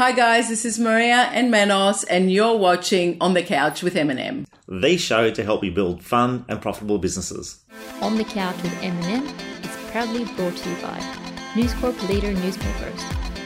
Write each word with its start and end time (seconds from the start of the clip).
Hi 0.00 0.12
guys, 0.12 0.48
this 0.48 0.64
is 0.64 0.78
Maria 0.78 1.28
and 1.30 1.50
Manos, 1.50 2.04
and 2.04 2.32
you're 2.32 2.56
watching 2.56 3.18
On 3.20 3.34
the 3.34 3.42
Couch 3.42 3.82
with 3.82 3.96
Eminem. 3.96 4.46
The 4.66 4.96
show 4.96 5.30
to 5.30 5.44
help 5.44 5.62
you 5.62 5.72
build 5.72 6.02
fun 6.02 6.46
and 6.48 6.58
profitable 6.58 6.96
businesses. 6.96 7.60
On 8.00 8.16
the 8.16 8.24
Couch 8.24 8.56
with 8.62 8.72
Eminem 8.80 9.26
is 9.62 9.90
proudly 9.90 10.24
brought 10.36 10.56
to 10.56 10.70
you 10.70 10.76
by 10.76 11.16
News 11.54 11.74
Corp 11.74 12.02
Leader 12.08 12.32
Newspapers, 12.32 13.02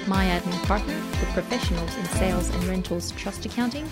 My 0.07 0.27
Admin 0.27 0.65
Partner 0.65 0.97
for 1.15 1.27
professionals 1.33 1.93
in 1.97 2.05
sales 2.05 2.51
and 2.51 2.65
rentals 2.67 3.11
trust 3.17 3.45
accounting, 3.45 3.91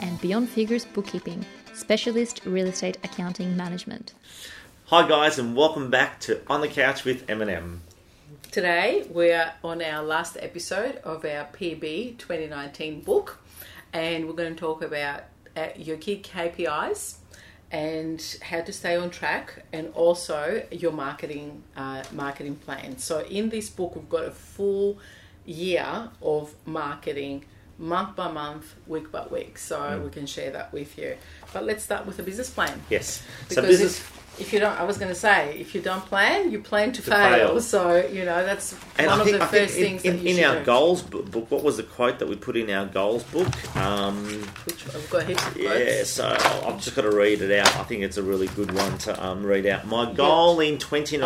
and 0.00 0.20
Beyond 0.20 0.50
Figures 0.50 0.84
Bookkeeping, 0.84 1.46
specialist 1.72 2.42
real 2.44 2.66
estate 2.66 2.98
accounting 3.04 3.56
management. 3.56 4.12
Hi 4.88 5.08
guys, 5.08 5.38
and 5.38 5.56
welcome 5.56 5.88
back 5.88 6.20
to 6.20 6.42
On 6.48 6.60
the 6.60 6.68
Couch 6.68 7.06
with 7.06 7.26
Eminem. 7.26 7.78
Today 8.52 9.06
we're 9.08 9.50
on 9.64 9.80
our 9.80 10.02
last 10.04 10.36
episode 10.38 10.96
of 11.04 11.24
our 11.24 11.48
PB 11.54 12.18
2019 12.18 13.00
book, 13.00 13.38
and 13.94 14.26
we're 14.26 14.34
going 14.34 14.54
to 14.54 14.60
talk 14.60 14.82
about 14.82 15.22
uh, 15.56 15.68
your 15.74 15.96
key 15.96 16.20
KPIs 16.22 17.14
and 17.70 18.22
how 18.42 18.60
to 18.60 18.70
stay 18.70 18.94
on 18.96 19.08
track, 19.08 19.64
and 19.72 19.90
also 19.94 20.62
your 20.70 20.92
marketing 20.92 21.62
uh, 21.78 22.02
marketing 22.12 22.56
plan. 22.56 22.98
So 22.98 23.20
in 23.20 23.48
this 23.48 23.70
book, 23.70 23.96
we've 23.96 24.10
got 24.10 24.26
a 24.26 24.30
full 24.32 24.98
year 25.46 26.10
of 26.20 26.54
marketing 26.66 27.46
month 27.78 28.14
by 28.16 28.30
month, 28.30 28.74
week 28.86 29.10
by 29.10 29.26
week. 29.28 29.56
So 29.56 29.80
Mm. 29.80 30.04
we 30.04 30.10
can 30.10 30.26
share 30.26 30.50
that 30.50 30.74
with 30.74 30.98
you. 30.98 31.16
But 31.54 31.64
let's 31.64 31.84
start 31.84 32.04
with 32.04 32.18
a 32.18 32.22
business 32.22 32.50
plan. 32.50 32.82
Yes. 32.90 33.22
Because 33.48 33.54
so 33.54 33.62
business 33.62 33.98
if, 33.98 34.21
if 34.38 34.52
you 34.52 34.58
don't, 34.58 34.78
I 34.78 34.84
was 34.84 34.96
going 34.98 35.10
to 35.10 35.14
say, 35.14 35.56
if 35.58 35.74
you 35.74 35.80
don't 35.82 36.04
plan, 36.06 36.50
you 36.50 36.58
plan 36.60 36.92
to, 36.92 37.02
To 37.02 37.10
fail. 37.10 37.48
fail. 37.48 37.60
So 37.60 38.06
you 38.06 38.24
know 38.24 38.44
that's 38.44 38.72
and 38.98 39.06
one 39.06 39.20
I 39.20 39.24
think, 39.24 39.34
of 39.36 39.40
the 39.40 39.46
I 39.46 39.48
first 39.60 39.76
in, 39.76 39.82
things 39.84 40.02
in, 40.04 40.16
that 40.16 40.22
you 40.22 40.36
in 40.38 40.44
our 40.44 40.58
do. 40.60 40.64
goals 40.64 41.02
book, 41.02 41.50
what 41.50 41.62
was 41.62 41.76
the 41.76 41.82
quote 41.82 42.18
that 42.18 42.28
we 42.28 42.36
put 42.36 42.56
in 42.56 42.70
our 42.70 42.86
goals 42.86 43.24
book? 43.24 43.76
Um, 43.76 44.24
Which 44.64 44.86
I've 44.94 45.08
got 45.10 45.24
heaps 45.24 45.46
of 45.46 45.54
quotes. 45.54 45.66
yeah, 45.68 46.04
so 46.04 46.28
I've 46.66 46.80
just 46.82 46.96
got 46.96 47.02
to 47.02 47.10
read 47.14 47.42
it 47.42 47.58
out. 47.58 47.76
I 47.76 47.84
think 47.84 48.02
it's 48.02 48.16
a 48.16 48.22
really 48.22 48.46
good 48.48 48.72
one 48.74 48.96
to 48.98 49.24
um, 49.24 49.44
read 49.44 49.66
out. 49.66 49.86
My 49.86 50.10
goal 50.12 50.60
in 50.60 50.78
2019 50.78 51.22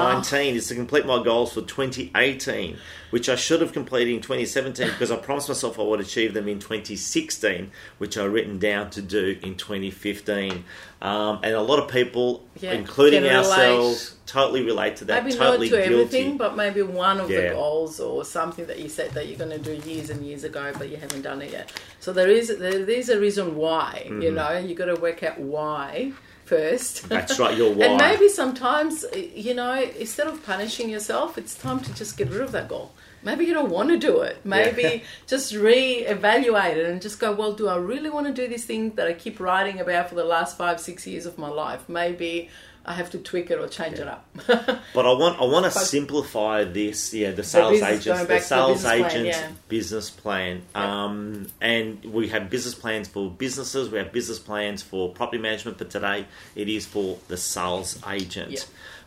Ah. 0.54 0.56
is 0.56 0.68
to 0.68 0.74
complete 0.74 1.06
my 1.06 1.22
goals 1.22 1.52
for 1.52 1.62
2018, 1.62 2.76
which 3.17 3.31
I 3.31 3.34
should 3.34 3.62
have 3.62 3.72
completed 3.72 4.12
in 4.12 4.20
2017 4.20 4.89
because 4.89 5.11
I 5.11 5.17
promised 5.17 5.48
myself 5.48 5.78
I 5.78 5.83
would 5.84 6.00
achieve 6.00 6.34
them 6.34 6.48
in 6.48 6.59
2016, 6.59 7.70
which 7.97 8.19
I've 8.19 8.31
written 8.31 8.59
down 8.59 8.91
to 8.91 9.00
do 9.00 9.39
in 9.42 9.55
2015. 9.55 10.64
Um, 11.00 11.41
and 11.42 11.55
a 11.55 11.62
lot 11.62 11.78
of 11.78 11.91
people, 11.91 12.44
Yeah, 12.61 12.72
including 12.72 13.22
can 13.22 13.31
relate. 13.31 13.47
ourselves, 13.47 14.17
totally 14.27 14.62
relate 14.62 14.97
to 14.97 15.06
that. 15.06 15.25
Maybe 15.25 15.34
totally 15.34 15.70
not 15.70 15.77
to 15.77 15.83
guilty. 15.89 15.94
everything, 15.94 16.37
but 16.37 16.56
maybe 16.56 16.83
one 16.83 17.19
of 17.19 17.28
the 17.28 17.53
goals 17.55 18.00
or 18.00 18.22
something 18.22 18.67
that 18.67 18.81
you 18.81 18.91
said 18.91 19.12
that 19.12 19.28
you're 19.28 19.39
going 19.39 19.48
to 19.48 19.59
do 19.59 19.89
years 19.89 20.11
and 20.11 20.22
years 20.22 20.44
ago, 20.44 20.75
but 20.77 20.91
you 20.91 20.98
haven't 20.98 21.22
done 21.22 21.41
it 21.41 21.53
yet. 21.53 21.72
So 22.00 22.12
there 22.12 22.28
is 22.28 22.48
there 22.59 22.91
is 22.91 23.09
a 23.09 23.19
reason 23.19 23.56
why. 23.56 24.03
Mm-hmm. 24.05 24.20
You 24.20 24.33
know, 24.33 24.59
you 24.59 24.75
got 24.75 24.94
to 24.94 24.97
work 24.97 25.22
out 25.22 25.41
why 25.41 26.12
first. 26.47 27.08
That's 27.08 27.39
right, 27.39 27.56
your 27.56 27.72
why. 27.75 27.86
And 27.89 27.97
maybe 27.98 28.28
sometimes, 28.28 29.05
you 29.34 29.55
know, 29.55 29.75
instead 29.98 30.27
of 30.27 30.44
punishing 30.44 30.88
yourself, 30.88 31.36
it's 31.38 31.55
time 31.55 31.80
to 31.80 31.94
just 31.94 32.16
get 32.16 32.30
rid 32.30 32.41
of 32.41 32.53
that 32.53 32.69
goal. 32.69 32.92
Maybe 33.22 33.44
you 33.44 33.55
don't 33.55 33.70
want 33.70 33.88
to 33.88 33.98
do 33.98 34.20
it. 34.20 34.36
Maybe 34.44 34.83
Yeah. 34.83 34.98
just 35.27 35.53
re-evaluate 35.55 36.77
it 36.77 36.86
and 36.86 37.03
just 37.03 37.19
go, 37.19 37.33
well, 37.33 37.53
do 37.53 37.69
I 37.69 37.77
really 37.77 38.11
want 38.11 38.27
to 38.28 38.33
do 38.33 38.47
this 38.48 38.64
thing 38.64 38.94
that 38.94 39.06
I 39.08 39.14
keep 39.14 39.41
writing 39.41 39.80
about 39.80 40.08
for 40.08 40.14
the 40.14 40.25
last 40.25 40.56
five, 40.56 40.80
six 40.80 41.06
years 41.06 41.27
of 41.27 41.36
my 41.38 41.48
life? 41.48 41.88
Maybe 41.88 42.48
I 42.88 42.92
have 42.92 43.10
to 43.10 43.18
tweak 43.18 43.50
it 43.50 43.58
or 43.58 43.66
change 43.66 43.98
it 43.98 44.06
up. 44.06 44.24
But 44.94 45.06
I 45.06 45.12
want 45.12 45.40
I 45.40 45.44
want 45.44 45.66
to 45.66 45.74
But- 45.74 45.84
simplify 45.86 46.64
this. 46.64 47.12
Yeah, 47.12 47.32
the 47.32 47.42
sales 47.42 47.72
business- 47.72 48.06
agents, 48.06 48.20
the 48.22 48.26
back 48.28 48.42
to 48.42 48.42
the 48.42 48.48
sales 48.48 48.72
business 48.82 48.82
plan, 49.00 49.10
agents 49.10 49.38
yeah. 49.38 49.50
business 49.68 50.10
plan. 50.10 50.62
Yeah. 50.74 51.04
Um, 51.04 51.46
and 51.60 52.04
we 52.04 52.28
have 52.28 52.48
business 52.48 52.74
plans 52.74 53.08
for 53.08 53.28
businesses. 53.30 53.90
We 53.90 53.98
have 53.98 54.12
business 54.12 54.38
plans 54.38 54.82
for 54.82 55.10
property 55.12 55.38
management. 55.42 55.78
But 55.78 55.90
today 55.90 56.26
it 56.54 56.68
is 56.68 56.86
for 56.86 57.18
the 57.28 57.36
sales 57.36 57.98
agent. 58.08 58.52
Yeah. 58.52 58.60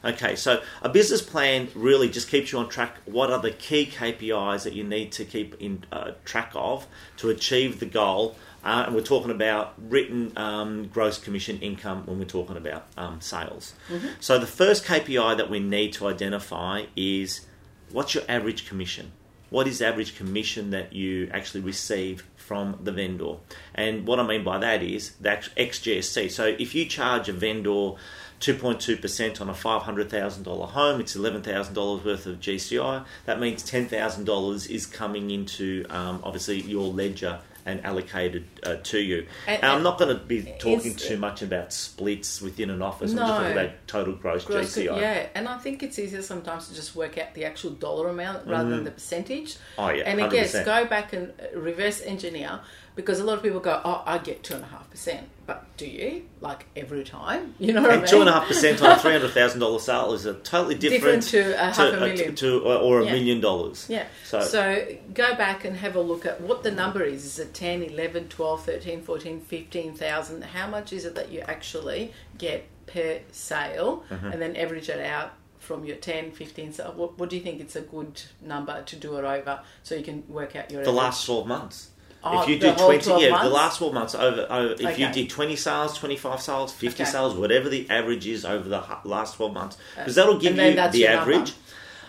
Okay, 0.03 0.37
so 0.37 0.61
a 0.81 0.87
business 0.87 1.21
plan 1.21 1.67
really 1.75 2.09
just 2.09 2.29
keeps 2.29 2.51
you 2.53 2.59
on 2.59 2.69
track. 2.69 2.97
What 3.05 3.31
are 3.31 3.39
the 3.39 3.51
key 3.51 3.85
KPIs 3.85 4.63
that 4.63 4.73
you 4.73 4.83
need 4.83 5.11
to 5.13 5.25
keep 5.25 5.59
in 5.59 5.83
uh, 5.91 6.11
track 6.23 6.51
of 6.55 6.87
to 7.17 7.29
achieve 7.29 7.81
the 7.81 7.85
goal? 7.85 8.37
Uh, 8.63 8.83
and 8.87 8.95
we're 8.95 9.01
talking 9.01 9.31
about 9.31 9.73
written 9.77 10.31
um, 10.37 10.87
gross 10.87 11.17
commission 11.17 11.59
income 11.59 12.05
when 12.05 12.17
we're 12.17 12.25
talking 12.25 12.55
about 12.55 12.87
um, 12.97 13.19
sales. 13.19 13.73
So 14.19 14.37
the 14.37 14.47
first 14.47 14.85
KPI 14.85 15.37
that 15.37 15.49
we 15.49 15.59
need 15.59 15.93
to 15.93 16.07
identify 16.07 16.85
is 16.95 17.45
what's 17.91 18.13
your 18.15 18.23
average 18.29 18.67
commission? 18.67 19.11
What 19.49 19.67
is 19.67 19.79
the 19.79 19.87
average 19.87 20.15
commission 20.15 20.69
that 20.71 20.93
you 20.93 21.29
actually 21.33 21.61
receive 21.61 22.25
from 22.35 22.79
the 22.83 22.91
vendor? 22.91 23.35
And 23.73 24.05
what 24.05 24.19
I 24.19 24.27
mean 24.27 24.43
by 24.43 24.59
that 24.59 24.83
is 24.83 25.11
that 25.21 25.49
ex 25.57 25.79
GST. 25.79 26.31
So 26.31 26.45
if 26.45 26.75
you 26.75 26.85
charge 26.85 27.29
a 27.29 27.33
vendor 27.33 27.93
2.2% 28.39 29.41
on 29.41 29.49
a 29.49 29.53
$500,000 29.53 30.69
home, 30.69 30.99
it's 31.01 31.15
$11,000 31.15 32.05
worth 32.05 32.25
of 32.25 32.39
GCI. 32.39 33.05
That 33.25 33.39
means 33.39 33.63
$10,000 33.69 34.69
is 34.69 34.85
coming 34.85 35.31
into 35.31 35.85
um, 35.89 36.21
obviously 36.23 36.61
your 36.61 36.91
ledger 36.91 37.39
and 37.65 37.85
allocated 37.85 38.45
uh, 38.63 38.75
to 38.83 38.99
you. 38.99 39.27
And- 39.45 39.61
And, 39.61 39.71
I'm 39.73 39.83
not 39.83 39.99
going 39.99 40.17
to 40.17 40.23
be 40.23 40.53
talking 40.59 40.95
too 40.95 41.17
much 41.17 41.41
about 41.41 41.73
splits 41.73 42.41
within 42.41 42.69
an 42.69 42.81
office. 42.81 43.11
I'm 43.11 43.17
No. 43.17 43.21
just 43.27 43.33
talking 43.41 43.51
about 43.51 43.71
total 43.87 44.13
gross, 44.15 44.45
Gross 44.45 44.75
GCI. 44.75 44.99
Yeah, 45.01 45.27
and 45.35 45.47
I 45.47 45.57
think 45.57 45.83
it's 45.83 45.99
easier 45.99 46.21
sometimes 46.21 46.69
to 46.69 46.73
just 46.75 46.95
work 46.95 47.17
out 47.17 47.33
the 47.35 47.43
actual 47.45 47.71
dollar 47.71 48.09
amount 48.09 48.47
rather 48.47 48.69
than 48.69 48.85
the 48.85 48.91
percentage. 48.91 49.57
Oh, 49.77 49.89
yeah, 49.89 50.03
and 50.05 50.21
I 50.21 50.29
guess 50.29 50.55
100%. 50.55 50.65
go 50.65 50.85
back 50.85 51.11
and 51.13 51.31
uh, 51.39 51.59
reverse 51.59 52.01
engineer 52.01 52.61
because 52.95 53.19
a 53.19 53.23
lot 53.23 53.37
of 53.37 53.43
people 53.43 53.59
go, 53.59 53.79
"Oh, 53.85 54.03
I 54.05 54.17
get 54.17 54.41
two 54.43 54.55
and 54.55 54.63
a 54.63 54.67
half 54.67 54.89
percent," 54.89 55.27
but 55.49 55.65
do 55.77 55.85
you 55.87 56.23
like 56.41 56.65
every 56.75 57.03
time? 57.03 57.55
You 57.59 57.73
know 57.73 57.89
And 57.89 58.05
two 58.07 58.19
and 58.21 58.29
a 58.29 58.33
half 58.33 58.47
percent 58.47 58.81
on 58.83 58.91
a 58.91 58.99
three 59.03 59.13
hundred 59.13 59.31
thousand 59.31 59.59
dollar 59.61 59.79
sale 59.79 60.13
is 60.13 60.25
a 60.25 60.35
totally 60.35 60.75
different, 60.75 61.23
Different 61.23 61.55
to 61.55 61.61
a 61.61 61.65
half 61.65 61.79
a 61.79 61.99
million. 61.99 62.35
to, 62.35 62.59
or, 62.59 62.75
or 62.75 62.99
a 63.01 63.05
Yeah. 63.05 63.11
million 63.13 63.39
dollars. 63.41 63.87
Yeah. 63.89 64.05
So, 64.25 64.41
So, 64.41 64.87
go 65.13 65.35
back 65.35 65.65
and 65.65 65.75
have 65.77 65.95
a 65.95 66.01
look 66.11 66.25
at 66.25 66.39
what 66.41 66.61
the 66.63 66.71
number 66.71 67.01
is. 67.03 67.25
Is 67.25 67.39
it 67.39 67.53
10, 67.53 67.81
11, 67.83 68.29
12, 68.29 68.63
13, 68.63 69.01
14, 69.01 69.41
15,000? 69.41 70.43
How 70.43 70.67
much 70.67 70.93
is 70.93 71.05
it 71.05 71.15
that 71.15 71.31
you 71.31 71.39
actually 71.41 72.13
get 72.37 72.65
per 72.85 73.19
sale? 73.31 74.03
Mm-hmm. 74.11 74.27
And 74.31 74.41
then 74.41 74.55
average 74.55 74.89
it 74.89 75.03
out 75.05 75.31
from 75.59 75.85
your 75.85 75.97
10, 75.97 76.31
15. 76.31 76.73
So 76.73 76.93
what, 76.95 77.17
what 77.19 77.29
do 77.29 77.35
you 77.35 77.41
think 77.43 77.59
it's 77.61 77.75
a 77.75 77.81
good 77.81 78.21
number 78.41 78.81
to 78.83 78.95
do 78.95 79.17
it 79.17 79.23
over 79.25 79.59
so 79.83 79.95
you 79.95 80.03
can 80.03 80.23
work 80.27 80.55
out 80.55 80.71
your 80.71 80.83
the 80.83 80.89
average? 80.89 81.03
last 81.03 81.25
twelve 81.25 81.47
months. 81.47 81.89
Oh, 82.21 82.41
if 82.43 82.49
you 82.49 82.59
do 82.59 82.73
twenty, 82.73 83.01
12 83.03 83.21
yeah, 83.21 83.43
the 83.43 83.49
last 83.49 83.77
twelve 83.77 83.93
months 83.93 84.13
over. 84.13 84.45
over 84.49 84.75
if 84.79 84.99
you 84.99 85.09
did 85.11 85.29
twenty 85.29 85.55
sales, 85.55 85.97
twenty 85.97 86.17
five 86.17 86.41
sales, 86.41 86.73
fifty 86.73 87.03
Okay. 87.03 87.11
sales, 87.11 87.33
whatever 87.35 87.69
the 87.69 87.89
average 87.89 88.27
is 88.27 88.43
over 88.43 88.67
the 88.67 88.83
last 89.05 89.35
twelve 89.35 89.53
months, 89.53 89.77
because 89.95 90.15
that'll 90.15 90.37
give 90.39 90.55
you 90.57 90.75
the 90.91 91.07
average. 91.07 91.53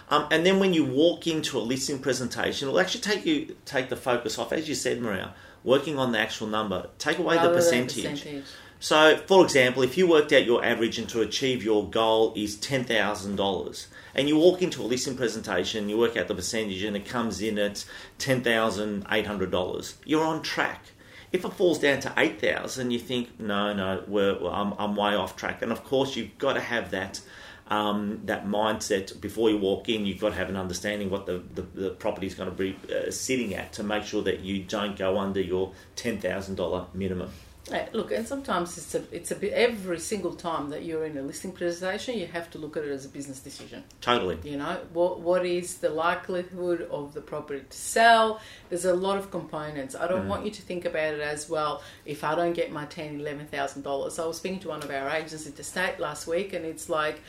Um, 0.09 0.27
and 0.33 0.45
then 0.45 0.59
when 0.59 0.75
you 0.75 0.85
walk 0.85 1.29
into 1.29 1.57
a 1.57 1.61
listing 1.61 2.01
presentation, 2.01 2.67
it'll 2.67 2.81
actually 2.81 3.03
take 3.03 3.25
you 3.25 3.57
take 3.65 3.89
the 3.89 3.97
focus 3.97 4.39
off, 4.39 4.53
as 4.53 4.69
you 4.69 4.75
said, 4.75 5.01
Maria, 5.01 5.35
working 5.63 5.99
on 6.01 6.11
the 6.11 6.19
actual 6.19 6.49
number. 6.49 6.89
Take 6.99 7.19
away 7.19 7.39
the 7.39 7.51
percentage. 7.53 7.95
percentage. 8.03 8.45
So, 8.83 9.19
for 9.27 9.45
example, 9.45 9.83
if 9.83 9.99
you 9.99 10.09
worked 10.09 10.33
out 10.33 10.47
your 10.47 10.65
average 10.65 10.99
and 10.99 11.07
to 11.11 11.21
achieve 11.21 11.63
your 11.63 11.87
goal 11.87 12.33
is 12.35 12.57
ten 12.57 12.83
thousand 12.85 13.37
dollars, 13.37 13.89
and 14.15 14.27
you 14.27 14.39
walk 14.39 14.63
into 14.63 14.81
a 14.81 14.85
listing 14.85 15.19
presentation, 15.19 15.91
you 15.91 15.99
work 15.99 16.17
out 16.17 16.29
the 16.29 16.35
percentage, 16.35 16.83
and 16.83 16.97
it 16.97 17.05
comes 17.05 17.43
in 17.43 17.59
at 17.59 17.85
ten 18.17 18.43
thousand 18.43 19.05
eight 19.11 19.27
hundred 19.27 19.51
dollars, 19.51 19.99
you're 20.07 20.25
on 20.25 20.41
track. 20.41 20.83
If 21.31 21.45
it 21.45 21.53
falls 21.53 21.79
down 21.79 22.01
to 22.01 22.13
eight 22.17 22.41
thousand, 22.41 22.91
you 22.91 22.99
think, 22.99 23.39
no, 23.39 23.75
no, 23.75 24.03
I'm, 24.51 24.73
I'm 24.79 24.97
way 24.97 25.15
off 25.15 25.37
track. 25.37 25.61
And 25.61 25.71
of 25.73 25.85
course, 25.85 26.17
you've 26.17 26.39
got 26.39 26.55
to 26.55 26.61
have 26.61 26.91
that 26.93 27.21
um, 27.69 28.23
that 28.25 28.47
mindset 28.47 29.21
before 29.21 29.51
you 29.51 29.59
walk 29.59 29.91
in. 29.91 30.07
You've 30.07 30.21
got 30.21 30.31
to 30.31 30.37
have 30.37 30.49
an 30.49 30.57
understanding 30.57 31.11
what 31.11 31.27
the, 31.27 31.43
the, 31.55 31.63
the 31.75 31.91
property 31.91 32.27
is 32.27 32.35
going 32.35 32.49
to 32.49 32.57
be 32.57 32.79
uh, 32.91 33.11
sitting 33.11 33.55
at 33.55 33.75
to 33.75 33.83
make 33.83 34.05
sure 34.05 34.23
that 34.23 34.41
you 34.41 34.63
don't 34.63 34.97
go 34.97 35.19
under 35.19 35.41
your 35.43 35.73
ten 35.97 36.19
thousand 36.19 36.55
dollar 36.55 36.87
minimum. 36.95 37.31
Hey, 37.71 37.89
look, 37.93 38.11
and 38.11 38.27
sometimes 38.27 38.77
it's 38.77 38.97
a 38.97 39.05
it's 39.13 39.31
a 39.31 39.37
bit 39.37 39.53
every 39.53 40.01
single 40.01 40.35
time 40.35 40.71
that 40.71 40.83
you're 40.83 41.07
in 41.07 41.17
a 41.17 41.23
listing 41.23 41.53
presentation, 41.53 42.19
you 42.19 42.27
have 42.27 42.51
to 42.51 42.59
look 42.59 42.77
at 42.77 42.83
it 42.83 42.91
as 42.91 43.05
a 43.05 43.09
business 43.09 43.39
decision. 43.39 43.85
Totally. 44.01 44.39
You 44.43 44.57
know, 44.57 44.81
what 44.93 45.21
what 45.21 45.47
is 45.47 45.79
the 45.79 45.89
likelihood 45.89 46.89
of 46.91 47.15
the 47.15 47.21
property 47.21 47.63
to 47.69 47.77
sell? 47.77 48.41
There's 48.71 48.87
a 48.87 48.95
lot 48.95 49.19
of 49.19 49.31
components. 49.31 49.95
I 49.95 50.09
don't 50.09 50.25
mm. 50.25 50.29
want 50.29 50.45
you 50.45 50.51
to 50.51 50.63
think 50.63 50.85
about 50.85 51.15
it 51.15 51.21
as 51.21 51.49
well. 51.49 51.83
If 52.05 52.25
I 52.25 52.35
don't 52.35 52.55
get 52.55 52.73
my 52.73 52.87
ten, 52.87 53.21
eleven 53.21 53.47
thousand 53.47 53.83
dollars, 53.83 54.19
I 54.19 54.27
was 54.27 54.39
speaking 54.39 54.59
to 54.61 54.69
one 54.69 54.83
of 54.83 54.91
our 54.91 55.09
agents 55.09 55.47
at 55.47 55.57
the 55.57 55.63
state 55.63 56.01
last 56.01 56.27
week, 56.27 56.53
and 56.53 56.65
it's 56.65 56.89
like. 56.89 57.23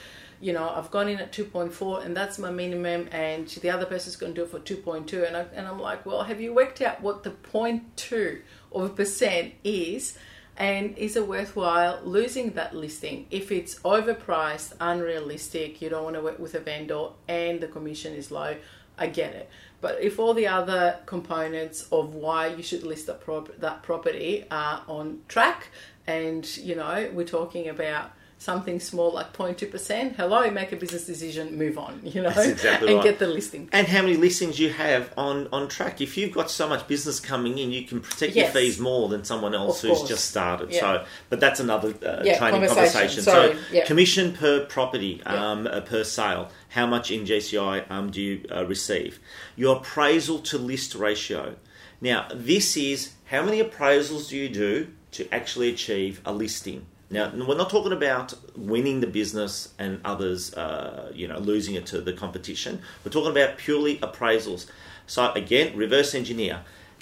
You 0.43 0.53
know, 0.53 0.67
I've 0.67 0.89
gone 0.89 1.07
in 1.07 1.19
at 1.19 1.31
2.4 1.31 2.03
and 2.03 2.17
that's 2.17 2.39
my 2.39 2.49
minimum, 2.49 3.07
and 3.11 3.47
the 3.47 3.69
other 3.69 3.85
person's 3.85 4.15
going 4.15 4.33
to 4.33 4.41
do 4.41 4.45
it 4.45 4.49
for 4.49 4.59
2.2. 4.59 5.27
And, 5.27 5.37
I, 5.37 5.45
and 5.53 5.67
I'm 5.67 5.79
like, 5.79 6.03
well, 6.03 6.23
have 6.23 6.41
you 6.41 6.51
worked 6.51 6.81
out 6.81 6.99
what 6.99 7.21
the 7.21 7.29
0.2 7.29 8.41
of 8.71 8.83
a 8.83 8.89
percent 8.89 9.53
is? 9.63 10.17
And 10.61 10.95
is 10.95 11.15
it 11.15 11.27
worthwhile 11.27 12.01
losing 12.03 12.51
that 12.51 12.75
listing 12.75 13.25
if 13.31 13.51
it's 13.51 13.79
overpriced, 13.79 14.73
unrealistic, 14.79 15.81
you 15.81 15.89
don't 15.89 16.03
want 16.03 16.15
to 16.17 16.21
work 16.21 16.37
with 16.37 16.53
a 16.53 16.59
vendor, 16.59 17.07
and 17.27 17.59
the 17.59 17.67
commission 17.67 18.13
is 18.13 18.29
low? 18.29 18.55
I 18.95 19.07
get 19.07 19.33
it. 19.33 19.49
But 19.81 19.99
if 20.03 20.19
all 20.19 20.35
the 20.35 20.45
other 20.45 20.99
components 21.07 21.87
of 21.91 22.13
why 22.13 22.45
you 22.45 22.61
should 22.61 22.83
list 22.83 23.07
that, 23.07 23.21
prop- 23.21 23.57
that 23.57 23.81
property 23.81 24.45
are 24.51 24.83
on 24.87 25.21
track, 25.27 25.69
and 26.05 26.45
you 26.57 26.75
know 26.75 27.09
we're 27.11 27.25
talking 27.25 27.67
about 27.67 28.11
something 28.41 28.79
small 28.79 29.11
like 29.11 29.31
0.2%, 29.33 30.15
hello, 30.15 30.49
make 30.49 30.71
a 30.71 30.75
business 30.75 31.05
decision, 31.05 31.55
move 31.55 31.77
on, 31.77 32.01
you 32.03 32.23
know, 32.23 32.29
exactly 32.29 32.87
and 32.87 32.95
right. 32.97 33.03
get 33.03 33.19
the 33.19 33.27
listing. 33.27 33.69
and 33.71 33.85
how 33.85 34.01
many 34.01 34.17
listings 34.17 34.59
you 34.59 34.71
have 34.71 35.13
on, 35.15 35.47
on 35.53 35.67
track. 35.67 36.01
If 36.01 36.17
you've 36.17 36.33
got 36.33 36.49
so 36.49 36.67
much 36.67 36.87
business 36.87 37.19
coming 37.19 37.59
in, 37.59 37.71
you 37.71 37.83
can 37.83 37.99
protect 38.01 38.35
Yes. 38.35 38.51
your 38.51 38.63
fees 38.63 38.79
more 38.79 39.09
than 39.09 39.23
someone 39.23 39.53
else 39.53 39.83
who's 39.83 40.01
just 40.03 40.25
started. 40.25 40.71
Yeah. 40.71 40.79
So, 40.79 41.05
but 41.29 41.39
that's 41.39 41.59
another 41.59 41.89
uh, 41.89 42.23
Yeah, 42.23 42.39
training 42.39 42.61
conversation. 42.67 42.73
conversation. 42.73 43.23
Sorry. 43.23 43.53
So, 43.53 43.59
Yeah. 43.71 43.85
commission 43.85 44.33
per 44.33 44.65
property, 44.65 45.21
um, 45.23 45.67
uh, 45.67 45.81
per 45.81 46.03
sale. 46.03 46.49
How 46.69 46.87
much 46.87 47.11
in 47.11 47.25
GCI 47.25 47.91
um, 47.91 48.09
do 48.09 48.19
you 48.19 48.45
uh, 48.51 48.65
receive? 48.65 49.19
Your 49.55 49.77
appraisal 49.77 50.39
to 50.39 50.57
list 50.57 50.95
ratio. 50.95 51.57
Now, 52.01 52.27
this 52.33 52.75
is 52.75 53.11
how 53.25 53.43
many 53.43 53.61
appraisals 53.61 54.29
do 54.29 54.35
you 54.37 54.49
do 54.49 54.87
to 55.11 55.31
actually 55.31 55.69
achieve 55.69 56.21
a 56.25 56.33
listing? 56.33 56.87
Now, 57.11 57.29
we're 57.35 57.57
not 57.57 57.69
talking 57.69 57.91
about 57.91 58.33
winning 58.55 59.01
the 59.01 59.07
business 59.07 59.73
and 59.77 59.99
others, 60.05 60.53
uh, 60.53 61.11
you 61.13 61.27
know, 61.27 61.39
losing 61.39 61.75
it 61.75 61.85
to 61.87 61.99
the 61.99 62.13
competition. 62.13 62.81
We're 63.03 63.11
talking 63.11 63.31
about 63.31 63.57
purely 63.57 63.97
appraisals. 63.97 64.67
So 65.07 65.31
again, 65.33 65.75
reverse 65.75 66.15
engineer. 66.15 66.61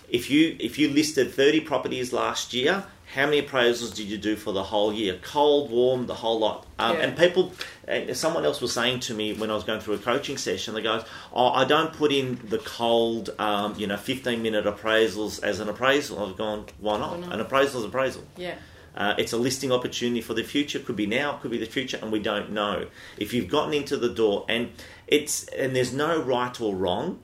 If 0.09 0.31
you 0.31 0.57
if 0.59 0.79
you 0.79 0.89
listed 0.89 1.31
thirty 1.31 1.59
properties 1.61 2.11
last 2.11 2.51
year, 2.55 2.83
how 3.13 3.25
many 3.25 3.41
appraisals 3.43 3.93
did 3.93 4.07
you 4.07 4.17
do 4.17 4.35
for 4.35 4.51
the 4.51 4.63
whole 4.63 4.91
year? 4.91 5.19
Cold, 5.21 5.69
warm, 5.69 6.07
the 6.07 6.15
whole 6.15 6.39
lot. 6.39 6.65
Um, 6.79 6.95
Yeah. 6.95 7.01
And 7.03 7.17
people, 7.17 7.53
and 7.87 8.17
someone 8.17 8.43
else 8.45 8.59
was 8.61 8.73
saying 8.73 9.01
to 9.01 9.13
me 9.13 9.33
when 9.33 9.51
I 9.51 9.53
was 9.53 9.63
going 9.63 9.79
through 9.79 9.95
a 9.95 9.99
coaching 9.99 10.37
session, 10.37 10.73
they 10.73 10.81
goes, 10.81 11.03
"Oh, 11.31 11.49
I 11.49 11.65
don't 11.65 11.93
put 11.93 12.11
in 12.11 12.39
the 12.49 12.57
cold, 12.57 13.29
um, 13.37 13.75
you 13.77 13.85
know, 13.85 13.97
fifteen 13.97 14.41
minute 14.41 14.65
appraisals 14.65 15.43
as 15.43 15.59
an 15.59 15.69
appraisal." 15.69 16.25
I've 16.25 16.35
gone, 16.37 16.65
"Why 16.79 16.97
not? 16.97 17.11
Why 17.11 17.17
not? 17.19 17.33
An 17.33 17.41
appraisal 17.41 17.81
is 17.81 17.85
appraisal." 17.85 18.23
Yeah. 18.35 18.55
Uh, 18.95 19.15
it's 19.17 19.33
a 19.33 19.37
listing 19.37 19.71
opportunity 19.71 20.21
for 20.21 20.33
the 20.33 20.43
future. 20.43 20.79
Could 20.79 20.95
be 20.95 21.05
now, 21.05 21.33
could 21.33 21.51
be 21.51 21.57
the 21.57 21.65
future, 21.65 21.99
and 22.01 22.11
we 22.11 22.19
don't 22.19 22.51
know. 22.51 22.87
If 23.17 23.33
you've 23.33 23.47
gotten 23.47 23.73
into 23.73 23.97
the 23.97 24.09
door, 24.09 24.45
and 24.49 24.71
it's 25.07 25.47
and 25.49 25.75
there's 25.75 25.93
no 25.93 26.21
right 26.21 26.59
or 26.59 26.75
wrong. 26.75 27.19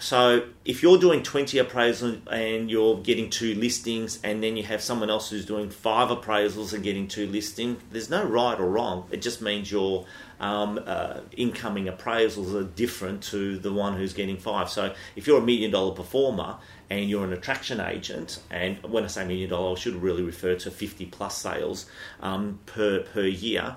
So 0.00 0.44
if 0.64 0.82
you're 0.82 0.96
doing 0.96 1.22
20 1.22 1.58
appraisals 1.58 2.20
and 2.32 2.70
you're 2.70 2.96
getting 3.02 3.28
two 3.28 3.54
listings, 3.54 4.18
and 4.24 4.42
then 4.42 4.56
you 4.56 4.62
have 4.62 4.80
someone 4.80 5.10
else 5.10 5.28
who's 5.28 5.44
doing 5.44 5.68
five 5.68 6.08
appraisals 6.08 6.72
and 6.72 6.82
getting 6.82 7.06
two 7.06 7.26
listings, 7.26 7.82
there's 7.92 8.08
no 8.08 8.24
right 8.24 8.58
or 8.58 8.66
wrong. 8.66 9.06
It 9.10 9.20
just 9.20 9.42
means 9.42 9.70
your 9.70 10.06
um, 10.40 10.80
uh, 10.86 11.20
incoming 11.36 11.84
appraisals 11.84 12.54
are 12.54 12.64
different 12.64 13.22
to 13.24 13.58
the 13.58 13.70
one 13.70 13.94
who's 13.94 14.14
getting 14.14 14.38
five. 14.38 14.70
So 14.70 14.94
if 15.16 15.26
you're 15.26 15.38
a 15.38 15.44
million 15.44 15.70
dollar 15.70 15.94
performer 15.94 16.56
and 16.88 17.10
you're 17.10 17.24
an 17.24 17.34
attraction 17.34 17.78
agent, 17.78 18.40
and 18.50 18.82
when 18.82 19.04
I 19.04 19.08
say 19.08 19.26
million 19.26 19.50
dollar, 19.50 19.72
I 19.72 19.78
should 19.78 19.96
really 19.96 20.22
refer 20.22 20.54
to 20.54 20.70
50 20.70 21.06
plus 21.06 21.36
sales 21.36 21.84
um, 22.22 22.58
per 22.64 23.00
per 23.00 23.24
year. 23.24 23.76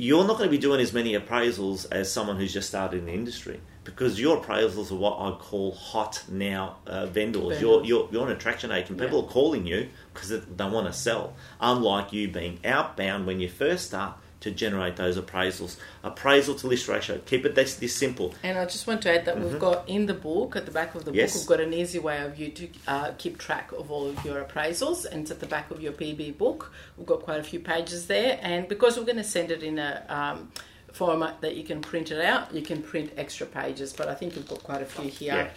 You're 0.00 0.24
not 0.24 0.36
going 0.38 0.48
to 0.48 0.56
be 0.56 0.58
doing 0.58 0.80
as 0.80 0.92
many 0.92 1.14
appraisals 1.14 1.84
as 1.90 2.10
someone 2.12 2.36
who's 2.36 2.52
just 2.52 2.68
started 2.68 2.98
in 3.00 3.06
the 3.06 3.12
industry 3.12 3.60
because 3.82 4.20
your 4.20 4.40
appraisals 4.40 4.92
are 4.92 4.94
what 4.94 5.18
I 5.18 5.36
call 5.36 5.72
hot 5.72 6.22
now 6.28 6.76
uh, 6.86 7.06
vendors. 7.06 7.60
You're, 7.60 7.84
you're, 7.84 8.08
you're 8.12 8.24
an 8.26 8.30
attraction 8.32 8.70
agent. 8.70 9.00
People 9.00 9.18
Yeah. 9.18 9.24
are 9.24 9.32
calling 9.32 9.66
you 9.66 9.88
because 10.14 10.28
they 10.30 10.64
want 10.68 10.86
to 10.86 10.92
sell. 10.92 11.34
Unlike 11.60 12.12
you 12.12 12.28
being 12.28 12.60
outbound 12.64 13.26
when 13.26 13.40
you 13.40 13.48
first 13.48 13.86
start 13.86 14.16
to 14.40 14.50
generate 14.52 14.94
those 14.96 15.18
appraisals. 15.18 15.76
Appraisal 16.04 16.54
to 16.54 16.66
list 16.68 16.86
ratio. 16.86 17.18
Keep 17.26 17.44
it 17.46 17.54
this, 17.56 17.74
this 17.76 17.94
simple. 17.94 18.34
And 18.42 18.56
I 18.56 18.64
just 18.66 18.86
want 18.86 19.02
to 19.02 19.10
add 19.12 19.24
that 19.24 19.40
we've 19.40 19.58
got 19.58 19.88
in 19.88 20.06
the 20.06 20.14
book, 20.14 20.54
at 20.54 20.64
the 20.64 20.70
back 20.70 20.94
of 20.94 21.04
the 21.04 21.10
Mm-hmm. 21.10 21.18
Yes. 21.18 21.32
book, 21.32 21.50
we've 21.50 21.58
got 21.58 21.66
an 21.66 21.74
easy 21.74 21.98
way 21.98 22.20
of 22.22 22.38
you 22.38 22.50
to 22.50 22.68
uh, 22.86 23.10
keep 23.18 23.38
track 23.38 23.72
of 23.72 23.90
all 23.90 24.06
of 24.06 24.24
your 24.24 24.42
appraisals. 24.44 25.04
And 25.04 25.22
it's 25.22 25.30
at 25.30 25.40
the 25.40 25.46
back 25.46 25.70
of 25.70 25.80
your 25.80 25.92
PB 25.92 26.38
book. 26.38 26.72
We've 26.96 27.06
got 27.06 27.22
quite 27.22 27.40
a 27.40 27.42
few 27.42 27.58
pages 27.60 28.06
there. 28.06 28.38
And 28.42 28.68
because 28.68 28.96
we're 28.96 29.04
going 29.04 29.16
to 29.16 29.24
send 29.24 29.50
it 29.50 29.62
in 29.62 29.78
a 29.78 30.04
um, 30.08 30.52
format 30.92 31.40
that 31.40 31.56
you 31.56 31.64
can 31.64 31.80
print 31.80 32.10
it 32.12 32.24
out, 32.24 32.54
you 32.54 32.62
can 32.62 32.82
print 32.82 33.12
extra 33.16 33.46
pages. 33.46 33.92
But 33.92 34.08
I 34.08 34.14
think 34.14 34.36
we've 34.36 34.48
got 34.48 34.62
quite 34.62 34.82
a 34.82 34.86
few 34.86 35.10
here. 35.10 35.50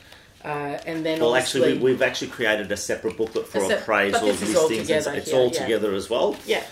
Uh, 0.44 0.80
and 0.88 1.06
then 1.06 1.20
Well, 1.20 1.36
actually, 1.36 1.74
we, 1.78 1.92
we've 1.92 2.02
actually 2.02 2.30
created 2.30 2.72
a 2.72 2.78
separate 2.78 3.16
booklet 3.16 3.48
for 3.48 3.60
A 3.60 3.68
sep- 3.68 3.82
appraisal 3.82 4.22
but 4.22 4.24
all 4.24 4.30
listings. 4.70 4.82
together 4.88 5.14
it's 5.14 5.30
here, 5.30 5.40
all 5.40 5.52
yeah. 5.52 5.62
together 5.62 5.94
as 5.94 6.10
well. 6.10 6.36
yeah, 6.48 6.64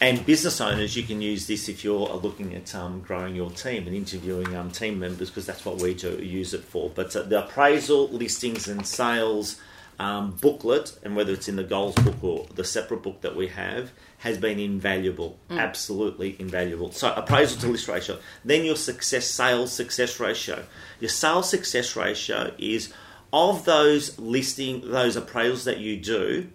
And 0.00 0.24
business 0.24 0.60
owners, 0.60 0.96
you 0.96 1.02
can 1.02 1.20
use 1.20 1.46
this 1.48 1.68
if 1.68 1.82
you're 1.82 2.08
looking 2.08 2.54
at 2.54 2.72
um, 2.74 3.00
growing 3.00 3.34
your 3.34 3.50
team 3.50 3.86
and 3.86 3.96
interviewing 3.96 4.54
um, 4.54 4.70
team 4.70 4.98
members 5.00 5.28
because 5.28 5.44
that's 5.44 5.64
what 5.64 5.80
we 5.80 5.94
do 5.94 6.16
use 6.22 6.54
it 6.54 6.62
for. 6.62 6.90
But 6.90 7.14
uh, 7.16 7.22
the 7.22 7.44
appraisal, 7.44 8.08
listings, 8.08 8.68
and 8.68 8.86
sales 8.86 9.60
um, 9.98 10.36
booklet, 10.40 10.96
and 11.02 11.16
whether 11.16 11.32
it's 11.32 11.48
in 11.48 11.56
the 11.56 11.64
goals 11.64 11.96
book 11.96 12.22
or 12.22 12.46
the 12.54 12.62
separate 12.62 13.02
book 13.02 13.22
that 13.22 13.34
we 13.34 13.48
have, 13.48 13.90
has 14.18 14.38
been 14.38 14.60
invaluable. 14.60 15.36
Absolutely 15.50 16.36
invaluable. 16.38 16.92
So 16.92 17.12
appraisal 17.12 17.60
to 17.62 17.68
list 17.68 17.88
ratio. 17.88 18.18
Then 18.44 18.64
your 18.64 18.76
success 18.76 19.26
sales 19.26 19.72
success 19.72 20.20
ratio. 20.20 20.64
Your 21.00 21.08
sales 21.08 21.50
success 21.50 21.96
ratio 21.96 22.54
is 22.58 22.92
of 23.32 23.64
those 23.64 24.18
listing 24.18 24.80
those 24.90 25.16
appraisals 25.16 25.64
that 25.64 25.78
you 25.78 25.96
do 25.96 26.48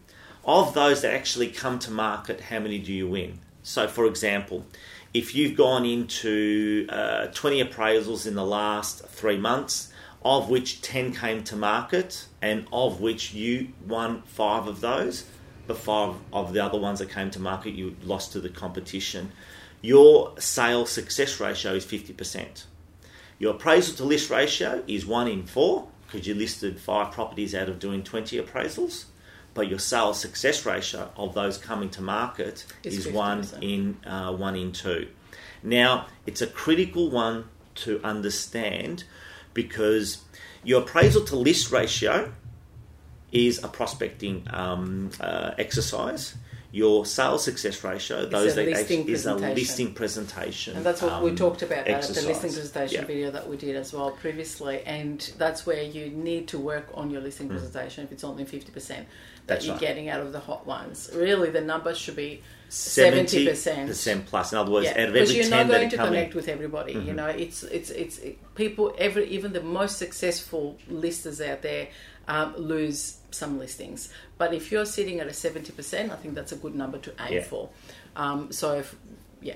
of 0.46 0.74
those 0.74 1.02
that 1.02 1.14
actually 1.14 1.50
come 1.50 1.80
to 1.80 1.92
market, 1.92 2.42
how 2.42 2.60
many 2.60 2.80
do 2.80 2.92
you 2.92 3.08
win? 3.08 3.40
So, 3.64 3.88
for 3.88 4.06
example, 4.06 4.66
if 5.14 5.36
you've 5.36 5.56
gone 5.56 5.86
into 5.86 6.86
uh, 6.90 7.28
20 7.28 7.64
appraisals 7.64 8.28
in 8.28 8.36
the 8.36 8.46
last 8.46 9.06
three 9.06 9.38
months, 9.38 9.92
of 10.26 10.50
which 10.50 10.82
10 10.82 11.14
came 11.14 11.44
to 11.44 11.56
market, 11.56 12.26
and 12.42 12.66
of 12.72 13.00
which 13.00 13.34
you 13.34 13.70
won 13.88 14.22
five 14.24 14.68
of 14.68 14.82
those, 14.82 15.26
but 15.68 15.78
five 15.78 16.16
of 16.32 16.54
the 16.54 16.64
other 16.64 16.80
ones 16.80 17.00
that 17.00 17.10
came 17.10 17.30
to 17.32 17.40
market 17.40 17.74
you 17.74 17.96
lost 18.04 18.34
to 18.34 18.42
the 18.42 18.50
competition, 18.50 19.32
your 19.82 20.34
sale 20.40 20.86
success 20.86 21.40
ratio 21.40 21.74
is 21.74 21.86
50%. 21.86 22.64
Your 23.40 23.56
appraisal 23.56 23.96
to 23.98 24.04
list 24.06 24.30
ratio 24.30 24.84
is 24.88 25.06
one 25.06 25.28
in 25.28 25.46
four 25.46 25.88
because 26.06 26.28
you 26.28 26.34
listed 26.34 26.80
five 26.80 27.12
properties 27.12 27.54
out 27.54 27.70
of 27.70 27.80
doing 27.80 28.04
20 28.04 28.40
appraisals. 28.40 29.06
But 29.54 29.68
your 29.70 29.80
sales 29.80 30.20
success 30.20 30.66
ratio 30.66 31.12
of 31.16 31.34
those 31.36 31.58
coming 31.58 31.90
to 31.92 32.02
market 32.02 32.66
Is 32.84 33.06
is 33.06 33.14
one 33.14 33.42
50%. 33.44 33.64
in 33.64 33.98
uh, 34.10 34.34
one 34.34 34.56
in 34.56 34.72
two. 34.72 35.08
Now 35.62 36.08
it's 36.26 36.42
a 36.42 36.48
critical 36.48 37.10
one 37.12 37.46
to 37.76 38.02
understand 38.04 39.04
because 39.54 40.24
your 40.64 40.82
appraisal 40.82 41.24
to 41.26 41.36
list 41.36 41.72
ratio 41.72 42.34
is 43.32 43.64
a 43.64 43.68
prospecting 43.68 44.48
um, 44.52 45.10
uh, 45.20 45.52
exercise. 45.58 46.36
Your 46.76 47.06
sales 47.06 47.44
success 47.44 47.84
ratio, 47.84 48.26
those 48.26 48.56
that 48.56 48.68
actually, 48.68 49.12
is 49.12 49.28
a 49.28 49.36
listing 49.36 49.94
presentation. 49.94 50.76
And 50.76 50.84
that's 50.84 51.04
what 51.04 51.22
we 51.22 51.30
um, 51.30 51.36
talked 51.36 51.62
about 51.62 51.86
that 51.86 52.04
at 52.10 52.16
the 52.16 52.22
listing 52.24 52.52
presentation 52.52 53.02
Yeah. 53.02 53.06
video 53.06 53.30
that 53.30 53.48
we 53.48 53.58
did 53.58 53.76
as 53.76 53.94
well 53.94 54.10
previously. 54.10 54.82
And 54.84 55.20
that's 55.38 55.68
where 55.68 55.84
you 55.84 56.10
need 56.10 56.48
to 56.48 56.58
work 56.58 56.88
on 56.96 57.12
your 57.12 57.22
listing 57.22 57.48
presentation 57.48 58.04
if 58.06 58.12
it's 58.12 58.24
only 58.24 58.44
50% 58.44 58.88
that 58.88 59.06
Mm. 59.06 59.06
That's 59.46 59.66
you're 59.66 59.76
right. 59.76 59.82
getting 59.82 60.10
out 60.10 60.22
of 60.22 60.32
the 60.32 60.40
hot 60.40 60.66
ones. 60.66 61.12
Really, 61.14 61.52
the 61.52 61.62
number 61.62 61.94
should 61.94 62.16
be 62.16 62.42
70 62.70 63.46
70%. 63.46 63.88
percent 63.88 64.26
plus. 64.26 64.52
In 64.52 64.58
other 64.58 64.72
words, 64.72 64.86
Yeah, 64.88 65.04
out 65.04 65.08
of 65.10 65.14
because 65.14 65.36
you're 65.36 65.50
not 65.50 65.68
going 65.68 65.90
to 65.90 65.98
coming, 65.98 66.14
connect 66.14 66.34
with 66.34 66.48
everybody. 66.48 66.94
You 66.94 67.14
know, 67.14 67.28
it's 67.28 67.62
it's 67.64 67.92
it's 67.92 68.18
it, 68.20 68.56
people. 68.56 68.96
Every 68.98 69.28
even 69.28 69.54
the 69.54 69.62
most 69.62 69.98
successful 69.98 70.80
listers 70.90 71.40
out 71.40 71.62
there 71.62 71.90
um, 72.28 72.56
lose 72.58 73.18
some 73.32 73.60
listings. 73.60 74.10
But 74.38 74.54
if 74.54 74.72
you're 74.72 74.86
sitting 74.86 75.20
at 75.20 75.28
a 75.28 75.34
seventy 75.34 75.72
percent, 75.72 76.12
I 76.12 76.16
think 76.16 76.36
that's 76.36 76.52
a 76.52 76.58
good 76.58 76.76
number 76.76 76.98
to 77.00 77.12
aim 77.26 77.34
Yeah. 77.34 77.44
for. 77.44 77.70
Um, 78.16 78.52
so 78.52 78.74
if 78.80 78.96
yeah. 79.42 79.56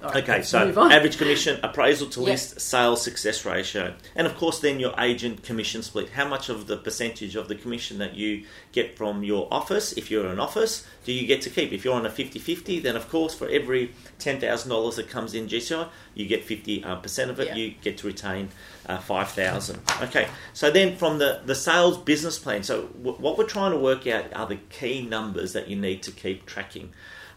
Right, 0.00 0.22
Okay, 0.22 0.42
so 0.42 0.58
average 0.92 1.18
commission, 1.18 1.58
appraisal 1.60 2.08
to 2.10 2.20
Yeah. 2.20 2.26
list, 2.26 2.60
sales 2.60 3.02
success 3.02 3.44
ratio, 3.44 3.94
and 4.14 4.28
of 4.28 4.36
course, 4.36 4.60
then 4.60 4.78
your 4.78 4.94
agent 4.96 5.42
commission 5.42 5.82
split. 5.82 6.10
How 6.10 6.24
much 6.28 6.48
of 6.48 6.68
the 6.68 6.76
percentage 6.76 7.34
of 7.34 7.48
the 7.48 7.56
commission 7.56 7.98
that 7.98 8.14
you 8.14 8.44
get 8.70 8.96
from 8.96 9.24
your 9.24 9.48
office, 9.50 9.92
if 9.94 10.08
you're 10.08 10.28
an 10.28 10.38
office, 10.38 10.84
do 11.04 11.10
you 11.12 11.26
get 11.26 11.42
to 11.42 11.50
keep? 11.50 11.72
If 11.72 11.84
you're 11.84 11.94
on 11.96 12.06
a 12.06 12.10
50 12.10 12.38
50, 12.38 12.78
then 12.78 12.94
of 12.94 13.08
course, 13.08 13.34
for 13.34 13.48
every 13.48 13.92
$10,000 14.20 14.94
that 14.94 15.10
comes 15.10 15.34
in 15.34 15.48
GCI, 15.48 15.88
you 16.18 16.26
get 16.26 16.46
50% 16.46 16.84
uh, 16.84 17.30
of 17.30 17.40
it, 17.40 17.48
Yeah. 17.48 17.54
you 17.54 17.74
get 17.80 17.98
to 17.98 18.06
retain 18.06 18.48
uh, 18.86 18.98
5000 18.98 19.80
Okay, 20.02 20.28
so 20.52 20.70
then 20.70 20.96
from 20.96 21.18
the, 21.18 21.40
the 21.46 21.54
sales 21.54 21.96
business 21.98 22.38
plan, 22.38 22.62
so 22.62 22.86
w- 23.02 23.16
what 23.18 23.38
we're 23.38 23.44
trying 23.44 23.72
to 23.72 23.78
work 23.78 24.06
out 24.06 24.24
are 24.34 24.46
the 24.46 24.56
key 24.70 25.02
numbers 25.02 25.52
that 25.52 25.68
you 25.68 25.76
need 25.76 26.02
to 26.02 26.10
keep 26.10 26.46
tracking. 26.46 26.90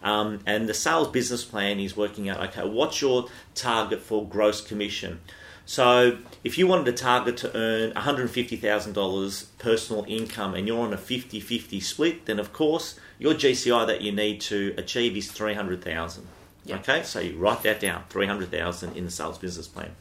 Um, 0.03 0.39
and 0.47 0.67
the 0.67 0.73
sales 0.73 1.09
business 1.09 1.43
plan 1.45 1.79
is 1.79 1.95
working 1.95 2.27
out 2.27 2.39
okay, 2.49 2.67
what's 2.67 3.01
your 3.01 3.27
target 3.53 4.01
for 4.01 4.27
gross 4.27 4.59
commission? 4.59 5.19
So, 5.63 6.17
if 6.43 6.57
you 6.57 6.65
wanted 6.65 6.87
a 6.87 6.97
target 6.97 7.37
to 7.37 7.55
earn 7.55 7.91
$150,000 7.93 9.45
personal 9.59 10.05
income 10.07 10.55
and 10.55 10.67
you're 10.67 10.81
on 10.81 10.91
a 10.91 10.97
50 10.97 11.39
50 11.39 11.79
split, 11.79 12.25
then 12.25 12.39
of 12.39 12.51
course 12.51 12.99
your 13.19 13.35
GCI 13.35 13.85
that 13.87 14.01
you 14.01 14.11
need 14.11 14.41
to 14.41 14.73
achieve 14.77 15.15
is 15.15 15.31
300000 15.31 16.27
Yeah. 16.65 16.75
Okay, 16.77 17.03
so 17.03 17.19
you 17.19 17.37
write 17.37 17.63
that 17.63 17.79
down 17.79 18.03
300000 18.09 18.95
in 18.95 19.05
the 19.05 19.11
sales 19.11 19.37
business 19.37 19.67
plan. 19.67 19.91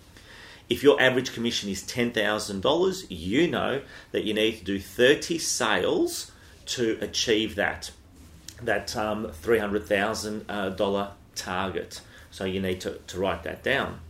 if 0.69 0.83
your 0.85 1.01
average 1.03 1.33
commission 1.35 1.69
is 1.69 1.83
$10,000, 1.83 3.07
you 3.09 3.49
know 3.49 3.83
that 4.13 4.25
you 4.25 4.33
need 4.33 4.59
to 4.59 4.65
do 4.65 4.79
30 4.79 5.39
sales 5.39 6.31
to 6.67 6.97
achieve 7.01 7.57
that 7.57 7.91
that 8.63 8.95
um, 8.97 9.27
$300,000 9.43 11.11
target. 11.35 12.01
So 12.31 12.45
you 12.45 12.61
need 12.61 12.81
to, 12.83 12.99
to 13.07 13.19
write 13.19 13.43
that 13.45 13.63
down. 13.63 14.01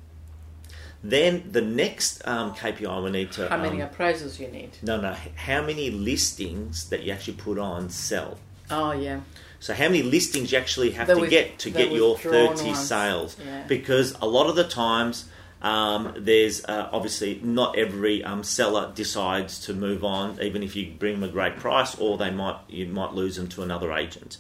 Then 1.02 1.50
the 1.50 1.62
next 1.62 2.26
um, 2.26 2.54
KPI 2.54 3.02
we 3.04 3.11
need 3.11 3.33
to. 3.33 3.49
How 3.49 3.57
many 3.57 3.80
um, 3.80 3.88
appraisals 3.88 4.38
you 4.38 4.49
need? 4.49 4.76
no, 4.83 5.00
no. 5.00 5.14
How 5.35 5.62
many 5.62 5.90
listings 5.90 6.90
that 6.90 7.02
you 7.04 7.12
actually 7.12 7.35
put 7.35 7.59
on 7.59 7.88
sell? 7.88 8.38
Oh 8.71 8.92
yeah. 8.92 9.21
So 9.61 9.75
how 9.75 9.85
many 9.85 10.02
listings 10.02 10.52
you 10.52 10.59
actually 10.59 10.90
have 10.93 11.07
The 11.07 11.14
to 11.17 11.26
get 11.29 11.59
to 11.61 11.71
get 11.71 11.93
your 11.93 12.17
30 12.19 12.64
ones. 12.64 12.88
sales? 12.88 13.37
Yeah. 13.45 13.64
Because 13.67 14.14
a 14.21 14.26
lot 14.26 14.49
of 14.49 14.57
the 14.57 14.64
times 14.64 15.26
um, 15.62 16.14
there's 16.17 16.64
uh, 16.64 16.88
obviously 16.93 17.38
not 17.43 17.76
every 17.79 18.25
um, 18.25 18.43
seller 18.43 18.90
decides 18.95 19.61
to 19.67 19.75
move 19.75 20.02
on, 20.02 20.40
even 20.40 20.62
if 20.62 20.75
you 20.75 20.93
bring 20.99 21.21
them 21.21 21.29
a 21.29 21.33
great 21.33 21.57
price, 21.59 21.95
or 21.97 22.17
they 22.17 22.31
might 22.31 22.57
you 22.69 22.87
might 22.87 23.12
lose 23.12 23.37
them 23.37 23.49
to 23.49 23.62
another 23.62 23.93
agent. 23.93 24.38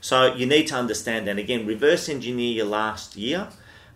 So 0.00 0.32
you 0.34 0.46
need 0.46 0.68
to 0.68 0.76
understand 0.76 1.26
that 1.26 1.36
again. 1.38 1.66
Reverse 1.66 2.08
engineer 2.08 2.52
your 2.52 2.66
last 2.66 3.16
year, 3.16 3.48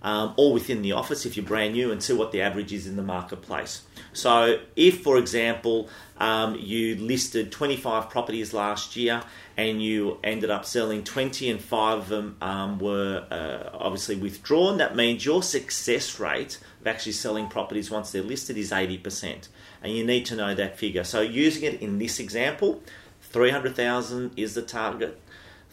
um, 0.04 0.34
or 0.37 0.52
within 0.52 0.82
the 0.82 0.92
office 0.92 1.26
if 1.26 1.37
you're 1.37 1.44
brand 1.44 1.73
new, 1.73 1.90
and 1.90 2.00
see 2.00 2.12
what 2.12 2.30
the 2.30 2.42
average 2.42 2.73
is 2.73 2.87
in 2.87 2.94
the 2.94 3.02
marketplace. 3.02 3.82
So 4.12 4.61
if, 4.76 5.02
for 5.02 5.18
example, 5.18 5.88
um, 6.18 6.54
you 6.54 6.94
listed 6.96 7.50
25 7.50 8.11
properties 8.11 8.54
last 8.54 8.94
year 8.94 9.23
and 9.56 9.82
you 9.82 10.18
ended 10.23 10.50
up 10.50 10.64
selling 10.64 11.02
20 11.02 11.50
and 11.50 11.61
five 11.61 11.99
of 11.99 12.08
them 12.08 12.37
um, 12.40 12.78
were 12.78 13.26
uh, 13.30 13.76
obviously 13.76 14.14
withdrawn, 14.14 14.78
that 14.78 14.94
means 14.94 15.25
your 15.25 15.42
success 15.42 16.20
rate 16.20 16.58
of 16.80 16.87
actually 16.87 17.12
selling 17.12 17.49
properties 17.49 17.90
once 17.90 18.12
they're 18.12 18.23
listed 18.23 18.56
is 18.56 18.70
80%. 18.70 19.49
And 19.82 19.92
you 19.92 20.04
need 20.04 20.26
to 20.26 20.37
know 20.37 20.54
that 20.54 20.78
figure. 20.78 21.02
So 21.02 21.20
using 21.20 21.64
it 21.64 21.80
in 21.80 21.99
this 21.99 22.20
example, 22.20 22.82
300,000 23.23 24.32
is 24.37 24.54
the 24.54 24.62
target, 24.62 25.20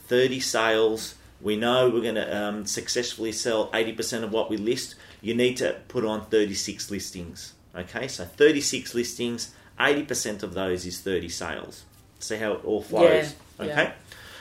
30 0.07 0.39
sales. 0.39 1.15
We 1.41 1.55
know 1.55 1.89
we're 1.89 2.01
going 2.01 2.15
to 2.15 2.37
um, 2.37 2.65
successfully 2.65 3.31
sell 3.31 3.69
80% 3.71 4.23
of 4.23 4.31
what 4.31 4.49
we 4.49 4.57
list. 4.57 4.95
You 5.21 5.33
need 5.33 5.57
to 5.57 5.77
put 5.87 6.05
on 6.05 6.25
36 6.25 6.91
listings. 6.91 7.53
Okay, 7.75 8.07
so 8.07 8.25
36 8.25 8.93
listings, 8.93 9.53
80% 9.79 10.43
of 10.43 10.53
those 10.53 10.85
is 10.85 10.99
30 10.99 11.29
sales. 11.29 11.83
See 12.19 12.37
how 12.37 12.53
it 12.53 12.65
all 12.65 12.81
flows? 12.81 13.35
Yeah, 13.59 13.65
okay. 13.65 13.83
yeah. 13.83 13.91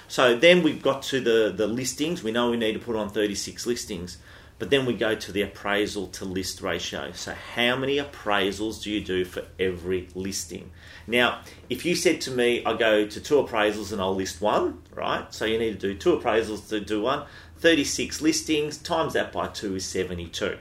So 0.09 0.37
then 0.37 0.63
we've 0.63 0.83
got 0.83 1.03
to 1.05 1.21
the, 1.21 1.53
the 1.57 1.69
listings. 1.69 2.23
We 2.23 2.33
know 2.33 2.51
we 2.51 2.57
need 2.57 2.73
to 2.73 2.81
put 2.81 2.97
on 2.97 3.11
36 3.11 3.65
listings. 3.67 4.19
But 4.61 4.69
then 4.69 4.85
we 4.85 4.93
go 4.93 5.15
to 5.15 5.33
the 5.33 5.41
appraisal 5.41 6.09
to 6.09 6.27
list 6.27 6.61
ratio. 6.61 7.13
So, 7.13 7.33
how 7.33 7.77
many 7.77 7.97
appraisals 7.97 8.83
do 8.83 8.91
you 8.91 9.01
do 9.01 9.25
for 9.25 9.47
every 9.59 10.07
listing? 10.15 10.71
Now, 11.07 11.41
if 11.71 11.87
you 11.87 11.97
said 11.97 12.21
to 12.21 12.31
me, 12.31 12.63
I 12.67 12.75
go 12.75 13.07
to 13.07 13.21
two 13.21 13.37
appraisals 13.37 13.91
and 13.91 14.03
I'll 14.03 14.15
list 14.15 14.43
one, 14.43 14.83
right? 14.95 15.33
So, 15.33 15.47
you 15.47 15.59
need 15.59 15.81
to 15.81 15.95
do 15.95 15.95
two 15.95 16.15
appraisals 16.15 16.69
to 16.69 16.79
do 16.79 17.01
one. 17.01 17.25
36 17.57 18.21
listings 18.21 18.77
times 18.77 19.15
that 19.15 19.33
by 19.33 19.49
two 19.49 19.77
is 19.77 19.87
72. 19.87 20.59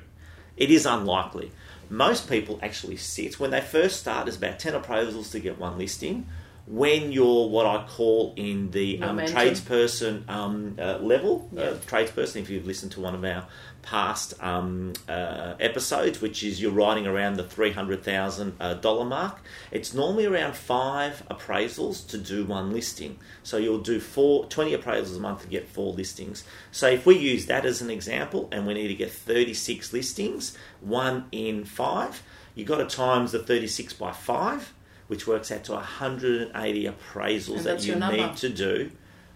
It 0.56 0.72
is 0.72 0.86
unlikely. 0.86 1.52
Most 1.90 2.30
people 2.30 2.58
actually 2.62 2.96
sit, 2.96 3.38
when 3.38 3.52
they 3.52 3.60
first 3.60 4.00
start, 4.00 4.26
there's 4.26 4.38
about 4.38 4.60
10 4.60 4.82
appraisals 4.82 5.30
to 5.32 5.42
get 5.42 5.60
one 5.60 5.78
listing. 5.78 6.26
When 6.70 7.12
you're 7.12 7.50
what 7.50 7.66
I 7.66 7.84
call 7.88 8.34
in 8.36 8.70
the 8.70 9.02
um, 9.02 9.18
tradesperson 9.18 10.30
um, 10.30 10.76
uh, 10.78 11.00
level, 11.00 11.50
Yeah. 11.52 11.62
uh, 11.62 11.74
tradesperson, 11.78 12.36
if 12.42 12.50
you've 12.52 12.68
listened 12.68 12.92
to 12.92 13.02
one 13.02 13.16
of 13.16 13.26
our 13.26 13.48
past 13.82 14.36
um, 14.40 14.94
uh, 15.08 15.56
episodes, 15.60 16.22
which 16.22 16.44
is 16.44 16.62
you're 16.62 16.72
riding 16.72 17.08
around 17.08 17.38
the 17.38 17.44
$300,000 17.44 18.54
uh, 18.60 19.04
mark, 19.04 19.40
it's 19.72 19.96
normally 19.96 20.28
around 20.28 20.56
five 20.56 21.24
appraisals 21.32 22.08
to 22.10 22.20
do 22.20 22.46
one 22.46 22.72
listing. 22.72 23.18
So 23.42 23.58
you'll 23.58 23.80
do 23.80 24.00
four, 24.00 24.46
20 24.46 24.78
appraisals 24.78 25.18
a 25.18 25.20
month 25.20 25.42
to 25.42 25.48
get 25.48 25.68
four 25.68 25.94
listings. 25.94 26.44
So 26.72 26.88
if 26.88 27.04
we 27.04 27.18
use 27.18 27.48
that 27.48 27.66
as 27.66 27.82
an 27.82 27.90
example 27.90 28.48
and 28.52 28.68
we 28.68 28.76
need 28.76 28.90
to 28.90 28.96
get 28.96 29.12
36 29.12 29.92
listings, 29.92 30.56
one 30.82 31.26
in 31.32 31.66
five, 31.66 32.22
you've 32.54 32.68
got 32.68 32.78
to 32.78 32.96
times 32.96 33.32
the 33.32 33.40
36 33.40 33.94
by 33.94 34.12
five, 34.12 34.72
which 35.10 35.28
works 35.28 35.52
out 35.52 35.64
to 35.66 35.74
180 35.74 36.86
appraisals 36.86 37.58
And 37.58 37.66
that 37.66 37.84
you 37.84 37.96
need 37.96 38.38
to 38.38 38.50
do 38.50 38.92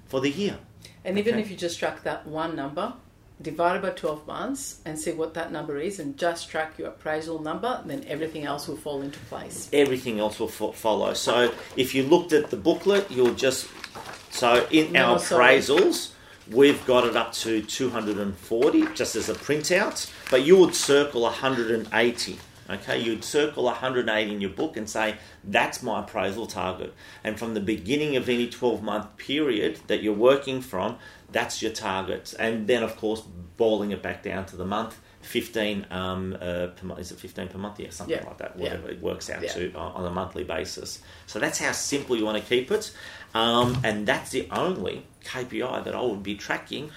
for 0.08 0.22
the 0.22 0.30
year. 0.30 0.58
And 1.04 1.18
even 1.20 1.38
if 1.38 1.52
you 1.52 1.58
just 1.58 1.78
track 1.80 2.04
that 2.04 2.26
one 2.26 2.56
number, 2.56 2.94
divide 3.42 3.76
it 3.78 3.82
by 3.82 3.90
12 3.90 4.26
months 4.28 4.80
and 4.86 4.98
see 4.98 5.12
what 5.12 5.34
that 5.34 5.52
number 5.52 5.78
is 5.80 6.00
and 6.00 6.16
just 6.18 6.50
track 6.50 6.78
your 6.78 6.90
appraisal 6.90 7.40
number, 7.42 7.82
then 7.86 8.06
everything 8.08 8.46
else 8.46 8.68
will 8.68 8.78
fall 8.78 9.02
into 9.02 9.20
place. 9.22 9.68
everything 9.74 10.20
else 10.20 10.40
will 10.40 10.48
fo- 10.48 10.72
follow. 10.72 11.14
So 11.14 11.52
if 11.76 11.94
you 11.94 12.04
looked 12.04 12.32
at 12.32 12.50
the 12.52 12.56
booklet, 12.58 13.10
you'll 13.12 13.34
just 13.34 13.68
so 14.30 14.66
in 14.72 14.94
No, 14.94 15.14
our 15.14 15.20
sorry. 15.20 15.58
appraisals, 15.58 16.12
we've 16.50 16.86
got 16.86 17.06
it 17.06 17.16
up 17.18 17.34
to 17.34 17.62
240 17.64 18.88
just 18.94 19.16
as 19.16 19.28
a 19.30 19.34
printout, 19.34 20.10
but 20.30 20.44
you 20.46 20.56
would 20.58 20.76
circle 20.76 21.22
180. 21.24 22.38
Okay, 22.70 23.00
you'd 23.00 23.24
circle 23.24 23.66
180 23.66 24.32
in 24.34 24.40
your 24.42 24.50
book 24.50 24.78
and 24.78 24.90
say 24.90 25.16
that's 25.44 25.84
my 25.84 26.00
appraisal 26.02 26.48
target. 26.48 26.94
And 27.24 27.38
from 27.38 27.54
the 27.54 27.60
beginning 27.60 28.16
of 28.16 28.30
any 28.30 28.48
12 28.50 28.82
month 28.82 29.18
period 29.18 29.80
that 29.88 30.02
you're 30.02 30.14
working 30.14 30.62
from, 30.62 30.98
that's 31.32 31.62
your 31.62 31.72
target. 31.72 32.34
And 32.40 32.68
then, 32.68 32.82
of 32.84 32.96
course, 32.96 33.22
boiling 33.58 33.92
it 33.92 34.02
back 34.02 34.24
down 34.24 34.46
to 34.48 34.56
the 34.56 34.66
month. 34.66 35.00
15 35.22 35.88
um, 35.90 36.34
uh, 36.36 36.68
per 36.68 36.86
month. 36.86 37.00
Is 37.00 37.12
it 37.12 37.20
15 37.20 37.48
per 37.48 37.58
month? 37.58 37.80
Yeah, 37.80 37.92
something 37.92 38.18
Yeah. 38.18 38.26
like 38.26 38.38
that. 38.40 38.54
Yeah. 38.58 38.64
Whatever 38.64 38.90
it 38.90 39.02
works 39.02 39.30
out 39.30 39.42
Yeah. 39.42 39.54
to 39.54 39.74
on 39.74 39.94
on 39.94 40.06
a 40.06 40.10
monthly 40.12 40.44
basis. 40.44 41.00
So 41.28 41.40
that's 41.40 41.60
how 41.60 41.72
simple 41.72 42.18
you 42.18 42.26
want 42.26 42.44
to 42.44 42.48
keep 42.48 42.70
it, 42.72 42.92
um, 43.34 43.78
and 43.86 44.06
that's 44.06 44.32
the 44.32 44.50
only 44.52 45.06
KPI 45.24 45.80
that 45.86 45.96
I 45.96 46.02
would 46.02 46.24
be 46.24 46.36
tracking, 46.36 46.92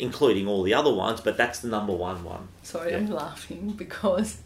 including 0.00 0.48
all 0.48 0.62
the 0.62 0.74
other 0.74 0.92
ones. 0.92 1.20
But 1.20 1.36
that's 1.36 1.60
the 1.60 1.68
number 1.68 1.92
one 1.92 2.24
one. 2.24 2.48
Sorry, 2.62 2.90
Yeah. 2.92 2.98
I'm 2.98 3.10
laughing 3.10 3.70
because 3.76 4.38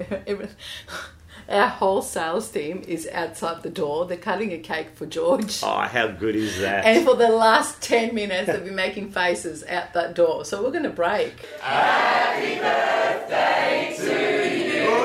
our 1.48 1.68
whole 1.68 2.00
sales 2.02 2.50
team 2.50 2.82
is 2.86 3.08
outside 3.12 3.62
the 3.62 3.70
door. 3.70 4.06
They're 4.06 4.16
cutting 4.16 4.52
a 4.52 4.58
cake 4.58 4.90
for 4.94 5.06
George. 5.06 5.60
Oh, 5.62 5.80
how 5.80 6.08
good 6.08 6.36
is 6.36 6.58
that? 6.60 6.84
And 6.84 7.04
for 7.04 7.14
the 7.16 7.28
last 7.28 7.82
10 7.82 8.14
minutes, 8.14 8.46
they've 8.50 8.64
been 8.64 8.74
making 8.74 9.10
faces 9.12 9.62
out 9.64 9.92
that 9.94 10.14
door. 10.14 10.44
So 10.44 10.62
we're 10.62 10.70
going 10.70 10.84
to 10.84 10.90
break. 10.90 11.34
Happy 11.60 12.56
birthday 12.60 13.94
to 13.98 14.08
you. 14.68 15.04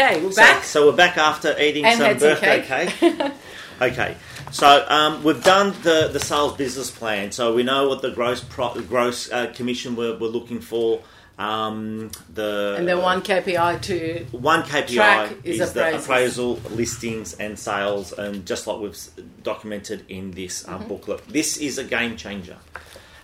Okay, 0.00 0.20
we're 0.22 0.30
So- 0.30 0.42
back. 0.42 0.62
So, 0.64 0.86
we're 0.86 0.96
back 0.96 1.16
after 1.16 1.58
eating 1.60 1.84
And 1.84 1.98
some 1.98 2.10
some 2.10 2.18
birthday 2.18 2.62
cake. 2.62 2.88
cake. 2.90 3.32
okay. 3.80 4.16
So 4.52 4.86
um, 4.88 5.22
we've 5.24 5.42
done 5.42 5.74
the, 5.82 6.08
the 6.12 6.20
sales 6.20 6.56
business 6.56 6.90
plan. 6.90 7.32
So 7.32 7.54
we 7.54 7.62
know 7.62 7.88
what 7.88 8.02
the 8.02 8.10
gross 8.10 8.40
pro, 8.42 8.74
gross 8.82 9.30
uh, 9.30 9.52
commission 9.54 9.96
we're, 9.96 10.16
we're 10.18 10.28
looking 10.28 10.60
for. 10.60 11.02
Um, 11.38 12.10
the 12.34 12.74
And 12.76 12.88
then 12.88 13.00
one 13.00 13.22
KPI 13.22 13.80
to 13.82 14.26
one 14.32 14.64
KPI 14.64 14.88
track 14.88 15.32
is 15.44 15.60
is, 15.60 15.72
the 15.72 15.96
appraisal, 15.96 16.54
listings, 16.70 17.34
and 17.34 17.56
sales, 17.56 18.12
and 18.12 18.44
just 18.44 18.66
like 18.66 18.80
we've 18.80 18.98
documented 19.44 20.04
in 20.08 20.32
this 20.32 20.66
um, 20.66 20.80
Mm-hmm. 20.80 20.88
booklet, 20.88 21.28
this 21.28 21.56
is 21.56 21.78
a 21.78 21.84
game 21.84 22.16
changer. 22.16 22.56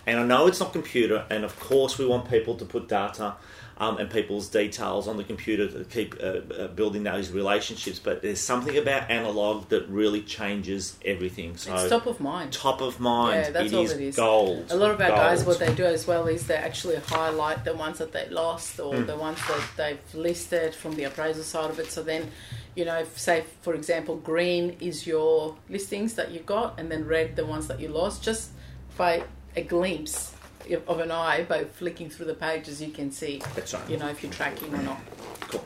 And 0.07 0.19
I 0.19 0.23
know 0.23 0.47
it's 0.47 0.61
not 0.61 0.71
computer, 0.71 1.25
and 1.29 1.43
of 1.43 1.59
course 1.59 1.97
we 1.97 2.05
want 2.05 2.29
people 2.29 2.55
to 2.55 2.63
put 2.63 2.87
data 2.87 3.33
um, 3.77 3.97
and 3.97 4.09
people's 4.09 4.47
details 4.47 5.07
on 5.07 5.17
the 5.17 5.23
computer 5.23 5.67
to 5.67 5.83
keep 5.85 6.15
uh, 6.21 6.25
uh, 6.53 6.67
building 6.69 7.03
those 7.03 7.31
relationships. 7.31 7.99
But 7.99 8.21
there's 8.21 8.39
something 8.39 8.77
about 8.77 9.09
analog 9.11 9.69
that 9.69 9.87
really 9.89 10.21
changes 10.21 10.97
everything. 11.03 11.57
So 11.57 11.73
it's 11.75 11.89
top 11.89 12.05
of 12.05 12.19
mind. 12.19 12.53
top 12.53 12.81
of 12.81 12.99
mind, 12.99 13.35
Yeah, 13.45 13.49
that's 13.51 13.71
it 13.73 13.75
all 13.75 13.83
is 13.83 13.91
it 13.91 14.01
is. 14.01 14.15
gold. 14.15 14.71
A 14.71 14.75
lot 14.75 14.91
of 14.91 15.01
our 15.01 15.09
guys, 15.09 15.43
what 15.43 15.59
they 15.59 15.73
do 15.75 15.83
as 15.83 16.07
well 16.07 16.27
is 16.27 16.47
they 16.47 16.55
actually 16.55 16.95
highlight 16.97 17.65
the 17.65 17.73
ones 17.75 17.97
that 17.97 18.11
they 18.13 18.29
lost 18.29 18.79
or 18.79 18.95
Hmm. 18.95 19.05
the 19.05 19.17
ones 19.17 19.39
that 19.47 19.63
they've 19.75 20.15
listed 20.15 20.73
from 20.73 20.95
the 20.95 21.03
appraisal 21.03 21.43
side 21.43 21.69
of 21.69 21.79
it. 21.79 21.91
So 21.91 22.01
then, 22.01 22.31
you 22.75 22.85
know, 22.85 23.05
say 23.15 23.43
for 23.61 23.73
example, 23.73 24.15
green 24.17 24.77
is 24.79 25.05
your 25.05 25.55
listings 25.69 26.13
that 26.15 26.31
you 26.31 26.39
got, 26.39 26.79
and 26.79 26.91
then 26.91 27.05
red 27.07 27.35
the 27.35 27.45
ones 27.45 27.67
that 27.67 27.79
you 27.79 27.89
lost. 27.89 28.23
Just 28.23 28.51
by 28.97 29.23
a 29.57 29.61
glimpse 29.61 30.31
of 30.87 30.99
an 30.99 31.11
eye, 31.11 31.43
by 31.43 31.65
flicking 31.65 32.09
through 32.09 32.27
the 32.27 32.33
pages, 32.33 32.81
you 32.81 32.91
can 32.91 33.11
see, 33.11 33.41
That's 33.55 33.73
right. 33.73 33.89
you 33.89 33.97
know, 33.97 34.07
if 34.07 34.23
you're 34.23 34.31
tracking 34.31 34.73
or 34.73 34.81
not. 34.81 34.99
Cool. 35.41 35.65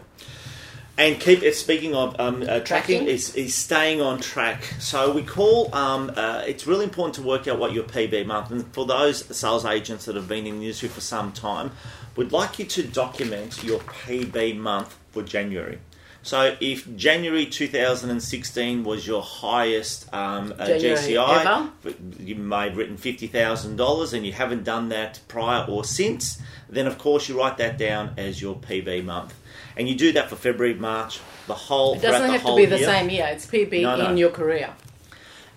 And 0.98 1.18
keep 1.18 1.44
it. 1.44 1.56
Speaking 1.56 1.96
of 1.96 2.20
um, 2.20 2.44
uh, 2.46 2.60
tracking, 2.60 3.08
is, 3.08 3.34
is 3.34 3.56
staying 3.56 4.01
on 4.01 4.20
track. 4.20 4.63
So 4.79 5.13
we 5.13 5.24
call. 5.24 5.74
Um, 5.74 6.12
uh, 6.13 6.44
it's 6.46 6.68
really 6.68 6.84
important 6.84 7.15
to 7.15 7.22
work 7.22 7.48
out 7.48 7.58
what 7.58 7.72
your 7.72 7.86
PB 7.86 8.25
month. 8.25 8.51
And 8.51 8.68
for 8.74 8.86
those 8.86 9.24
sales 9.36 9.63
agents 9.63 10.06
that 10.06 10.18
have 10.18 10.27
been 10.27 10.46
in 10.46 10.60
the 10.60 10.65
industry 10.65 10.89
for 10.89 11.00
some 11.00 11.32
time, 11.32 11.72
we'd 12.18 12.34
like 12.34 12.60
you 12.60 12.65
to 12.65 12.84
document 12.84 13.63
your 13.63 13.79
PB 13.79 14.58
month 14.58 14.98
for 15.12 15.24
January. 15.24 15.79
So 16.21 16.55
if 16.59 16.95
January 16.97 17.45
2016 17.45 18.83
was 18.83 19.07
your 19.07 19.21
highest 19.21 20.13
um, 20.13 20.53
uh, 20.59 20.65
GCI, 20.65 21.71
ever. 21.85 21.95
you 22.19 22.35
may 22.35 22.65
have 22.65 22.77
written 22.77 22.97
$50,000 22.97 24.13
and 24.13 24.25
you 24.25 24.33
haven't 24.33 24.63
done 24.63 24.89
that 24.89 25.21
prior 25.27 25.65
or 25.67 25.83
since, 25.83 26.41
then 26.69 26.88
of 26.88 26.97
course 26.97 27.29
you 27.29 27.38
write 27.39 27.57
that 27.57 27.77
down 27.77 28.13
as 28.17 28.41
your 28.41 28.55
PB 28.55 29.05
month. 29.05 29.33
And 29.77 29.88
you 29.88 29.95
do 29.95 30.11
that 30.13 30.29
for 30.29 30.35
February, 30.35 30.73
March, 30.73 31.19
the 31.47 31.53
whole 31.53 31.95
It 31.95 32.01
doesn't 32.01 32.29
have 32.29 32.43
to 32.43 32.55
be 32.55 32.65
the 32.65 32.79
same 32.79 33.09
year. 33.09 33.27
It's 33.31 33.45
PB 33.45 33.81
No, 33.81 33.95
no. 33.95 34.09
in 34.09 34.17
your 34.17 34.31
career. 34.31 34.73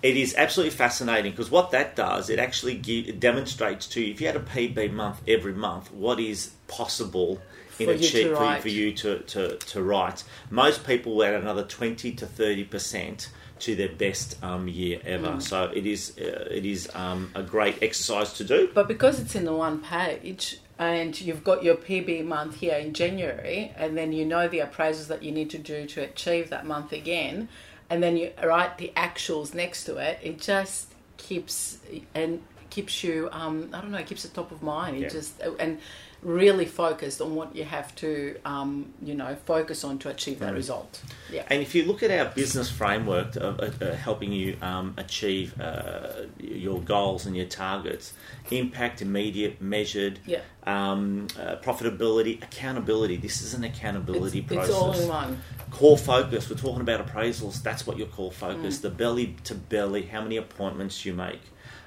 It 0.01 0.17
is 0.17 0.35
absolutely 0.35 0.75
fascinating 0.75 1.31
because 1.31 1.49
what 1.49 1.71
that 1.71 1.95
does, 1.95 2.29
it 2.29 2.37
actually 2.37 2.75
gi- 2.75 3.07
it 3.07 3.19
demonstrates 3.21 3.87
to 3.87 4.01
you 4.01 4.11
if 4.11 4.19
you 4.19 4.27
had 4.27 4.35
a 4.35 4.41
PB 4.41 4.91
month 4.91 5.21
every 5.27 5.53
month, 5.53 5.91
what 5.93 6.19
is 6.19 6.51
possible 6.67 7.41
in 7.79 7.87
For 7.87 7.93
a 7.93 7.99
cheat 7.99 8.35
for, 8.35 8.55
for 8.61 8.69
you 8.69 8.93
to, 8.93 9.19
to, 9.19 9.57
to 9.57 9.83
write. 9.83 10.23
Most 10.49 10.85
people 10.85 11.23
add 11.23 11.33
another 11.33 11.63
20 11.63 12.11
to 12.13 12.25
30% 12.25 13.27
to 13.59 13.75
their 13.75 13.89
best 13.89 14.43
um, 14.43 14.67
year 14.67 14.99
ever. 15.05 15.27
Mm. 15.27 15.41
So 15.41 15.71
it 15.73 15.85
is, 15.85 16.17
uh, 16.17 16.47
it 16.51 16.65
is 16.65 16.89
um, 16.93 17.31
a 17.35 17.43
great 17.43 17.81
exercise 17.81 18.33
to 18.33 18.43
do. 18.43 18.69
But 18.73 18.87
because 18.87 19.19
it's 19.19 19.35
in 19.35 19.45
the 19.45 19.53
one 19.53 19.81
page 19.81 20.59
and 20.79 21.19
you've 21.19 21.43
got 21.43 21.63
your 21.63 21.75
PB 21.75 22.25
month 22.25 22.55
here 22.55 22.75
in 22.75 22.93
January, 22.93 23.71
and 23.77 23.97
then 23.97 24.11
you 24.11 24.25
know 24.25 24.47
the 24.47 24.59
appraisals 24.59 25.07
that 25.07 25.23
you 25.23 25.31
need 25.31 25.49
to 25.51 25.57
do 25.57 25.85
to 25.85 26.01
achieve 26.01 26.49
that 26.49 26.65
month 26.65 26.91
again, 26.91 27.47
and 27.89 28.01
then 28.01 28.17
you 28.17 28.31
write 28.43 28.77
the 28.77 28.91
actuals 28.97 29.53
next 29.53 29.85
to 29.85 29.97
it, 29.97 30.19
it 30.21 30.39
just 30.39 30.93
keeps 31.17 31.77
and 32.15 32.41
keeps 32.69 33.03
you 33.03 33.29
um, 33.31 33.69
I 33.71 33.81
don't 33.81 33.91
know, 33.91 33.99
it 33.99 34.07
keeps 34.07 34.25
it 34.25 34.33
top 34.33 34.51
of 34.51 34.63
mind. 34.63 34.97
It 34.97 35.01
Yeah. 35.03 35.09
just 35.09 35.41
and 35.59 35.79
really 36.23 36.65
focused 36.65 37.21
on 37.21 37.35
what 37.35 37.55
you 37.55 37.63
have 37.63 37.93
to 37.95 38.37
um, 38.45 38.93
you 39.01 39.13
know 39.13 39.35
focus 39.45 39.83
on 39.83 39.97
to 39.99 40.09
achieve 40.09 40.39
that 40.39 40.53
result. 40.53 41.01
Yeah. 41.31 41.43
And 41.49 41.61
if 41.61 41.75
you 41.75 41.83
look 41.85 42.03
at 42.03 42.11
our 42.11 42.33
business 42.33 42.69
framework 42.71 43.35
of 43.35 43.59
uh, 43.59 43.69
uh, 43.85 43.95
helping 43.95 44.31
you 44.31 44.57
um, 44.61 44.93
achieve 44.97 45.59
uh, 45.59 46.23
your 46.39 46.79
goals 46.81 47.25
and 47.25 47.35
your 47.35 47.45
targets, 47.45 48.13
impact, 48.51 49.01
immediate, 49.01 49.61
measured, 49.61 50.19
Yeah. 50.25 50.41
um, 50.65 51.27
uh, 51.39 51.55
profitability, 51.57 52.41
accountability. 52.43 53.17
This 53.17 53.41
is 53.41 53.53
an 53.53 53.63
accountability 53.63 54.39
It's, 54.39 54.47
process. 54.47 54.69
it's 54.69 54.77
all 54.77 54.93
in 54.93 55.07
one. 55.09 55.41
Core 55.71 55.97
focus. 55.97 56.49
We're 56.49 56.55
talking 56.57 56.81
about 56.81 57.05
appraisals. 57.05 57.61
That's 57.63 57.85
what 57.87 57.97
your 57.97 58.07
core 58.07 58.31
Mm. 58.31 58.35
focus. 58.35 58.79
The 58.79 58.89
belly 58.89 59.35
to 59.45 59.55
belly. 59.55 60.03
How 60.03 60.21
many 60.21 60.37
appointments 60.37 61.05
you 61.05 61.13
make. 61.13 61.41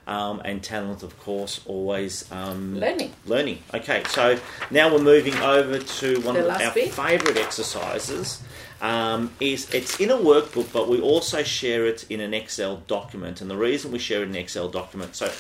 Um, 0.08 0.40
and 0.44 0.62
talent, 0.62 1.02
of 1.02 1.18
course, 1.18 1.60
always 1.66 2.30
um, 2.30 2.78
Learning. 2.78 3.12
Learning. 3.24 3.58
Okay, 3.74 4.04
so 4.08 4.38
now 4.70 4.92
we're 4.92 5.00
moving 5.02 5.34
over 5.38 5.80
to 5.80 6.20
one 6.20 6.34
The 6.36 6.44
of 6.48 6.60
our 6.60 6.72
bit. 6.74 6.92
favourite 6.92 7.36
exercises. 7.36 8.40
Um, 8.80 9.32
is 9.40 9.72
it's 9.74 9.98
in 9.98 10.10
a 10.10 10.16
workbook, 10.16 10.72
but 10.72 10.88
we 10.88 11.00
also 11.00 11.42
share 11.42 11.86
it 11.86 12.04
in 12.08 12.20
an 12.20 12.34
Excel 12.34 12.76
document. 12.86 13.40
And 13.40 13.50
the 13.50 13.56
reason 13.56 13.90
we 13.90 13.98
share 13.98 14.20
it 14.20 14.24
in 14.24 14.30
an 14.30 14.36
Excel 14.36 14.68
document, 14.68 15.16
so 15.16 15.32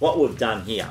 what 0.00 0.18
we've 0.18 0.36
done 0.38 0.64
here 0.64 0.90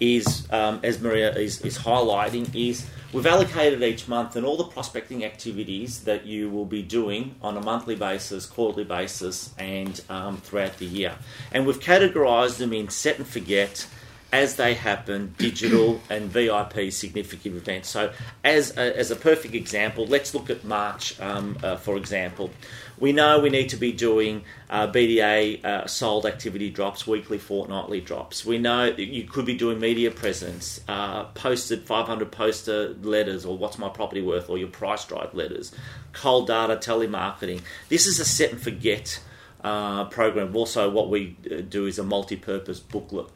is, 0.00 0.46
um, 0.50 0.80
as 0.82 1.00
Maria 1.00 1.32
is, 1.34 1.62
is 1.62 1.78
highlighting, 1.78 2.52
is 2.54 2.84
we've 3.14 3.26
allocated 3.26 3.80
each 3.80 4.08
month 4.08 4.34
and 4.34 4.44
all 4.44 4.56
the 4.56 4.64
prospecting 4.64 5.24
activities 5.24 6.02
that 6.02 6.26
you 6.26 6.50
will 6.50 6.64
be 6.64 6.82
doing 6.82 7.36
on 7.40 7.56
a 7.56 7.60
monthly 7.60 7.94
basis, 7.94 8.44
quarterly 8.44 8.82
basis, 8.82 9.54
and 9.56 10.00
um, 10.10 10.36
throughout 10.38 10.76
the 10.78 10.84
year. 10.84 11.14
And 11.52 11.64
we've 11.64 11.78
categorised 11.78 12.58
them 12.58 12.72
in 12.72 12.88
set 12.88 13.18
and 13.18 13.26
forget. 13.26 13.86
As 14.34 14.56
they 14.56 14.74
happen, 14.74 15.32
digital 15.38 16.00
and 16.10 16.28
VIP 16.28 16.90
significant 16.90 17.54
events. 17.54 17.88
So, 17.88 18.12
as 18.42 18.76
a, 18.76 18.98
as 18.98 19.12
a 19.12 19.16
perfect 19.16 19.54
example, 19.54 20.08
let's 20.08 20.34
look 20.34 20.50
at 20.50 20.64
March, 20.64 21.20
um, 21.20 21.56
uh, 21.62 21.76
for 21.76 21.96
example. 21.96 22.50
We 22.98 23.12
know 23.12 23.38
we 23.38 23.48
need 23.48 23.68
to 23.68 23.76
be 23.76 23.92
doing 23.92 24.42
uh, 24.68 24.88
BDA 24.88 25.64
uh, 25.64 25.86
sold 25.86 26.26
activity 26.26 26.68
drops, 26.68 27.06
weekly, 27.06 27.38
fortnightly 27.38 28.00
drops. 28.00 28.44
We 28.44 28.58
know 28.58 28.90
that 28.90 29.04
you 29.04 29.22
could 29.22 29.46
be 29.46 29.54
doing 29.54 29.78
media 29.78 30.10
presence, 30.10 30.80
uh, 30.88 31.26
posted 31.26 31.84
500 31.84 32.32
poster 32.32 32.88
letters, 33.02 33.44
or 33.44 33.56
what's 33.56 33.78
my 33.78 33.88
property 33.88 34.20
worth, 34.20 34.50
or 34.50 34.58
your 34.58 34.66
price 34.66 35.04
drive 35.04 35.32
letters, 35.32 35.72
cold 36.12 36.48
data, 36.48 36.74
telemarketing. 36.74 37.62
This 37.88 38.08
is 38.08 38.18
a 38.18 38.24
set 38.24 38.50
and 38.50 38.60
forget 38.60 39.20
uh, 39.62 40.04
program. 40.06 40.54
Also, 40.56 40.90
what 40.90 41.08
we 41.08 41.36
uh, 41.48 41.60
do 41.68 41.86
is 41.86 42.00
a 42.00 42.04
multi-purpose 42.04 42.80
booklet 42.80 43.26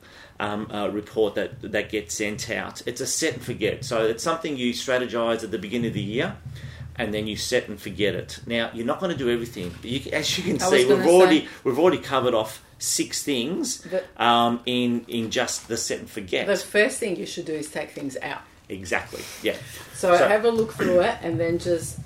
um, 0.40 0.70
uh, 0.70 0.88
report 0.88 1.35
that 1.35 1.61
that 1.72 1.90
gets 1.90 2.14
sent 2.14 2.51
out. 2.51 2.83
It's 2.87 3.01
a 3.01 3.07
set 3.07 3.35
and 3.35 3.42
forget. 3.42 3.85
So 3.85 4.05
it's 4.07 4.22
something 4.22 4.57
you 4.57 4.72
strategize 4.72 5.42
at 5.44 5.51
the 5.51 5.59
beginning 5.59 5.88
of 5.88 5.94
the 5.94 6.03
year. 6.03 6.37
And 7.01 7.14
then 7.14 7.29
you 7.29 7.37
set 7.37 7.68
and 7.68 7.81
forget 7.81 8.16
it. 8.16 8.40
Now 8.44 8.70
you're 8.74 8.85
not 8.85 8.98
going 8.98 9.12
to 9.12 9.16
do 9.16 9.31
everything. 9.31 9.72
You, 9.85 10.01
as 10.12 10.37
you 10.37 10.42
can 10.42 10.61
I 10.61 10.68
see, 10.68 10.85
we've 10.85 11.07
already 11.07 11.40
say- 11.42 11.48
we've 11.62 11.79
already 11.79 11.98
covered 11.98 12.35
off 12.35 12.61
six 12.81 13.22
things 13.22 13.79
The- 13.83 14.03
um, 14.20 14.61
in 14.66 15.05
in 15.07 15.31
just 15.31 15.68
the 15.68 15.77
set 15.77 16.01
and 16.01 16.11
forget. 16.11 16.48
The 16.48 16.57
first 16.57 16.98
thing 16.98 17.14
you 17.14 17.24
should 17.27 17.44
do 17.44 17.53
is 17.53 17.70
take 17.70 17.92
things 17.92 18.16
out. 18.20 18.40
Exactly. 18.68 19.22
Yeah. 19.44 19.55
So, 19.94 20.16
So- 20.16 20.27
have 20.29 20.44
a 20.44 20.51
look 20.51 20.72
through 20.72 21.01
it 21.03 21.18
and 21.22 21.38
then 21.38 21.59
just 21.61 21.98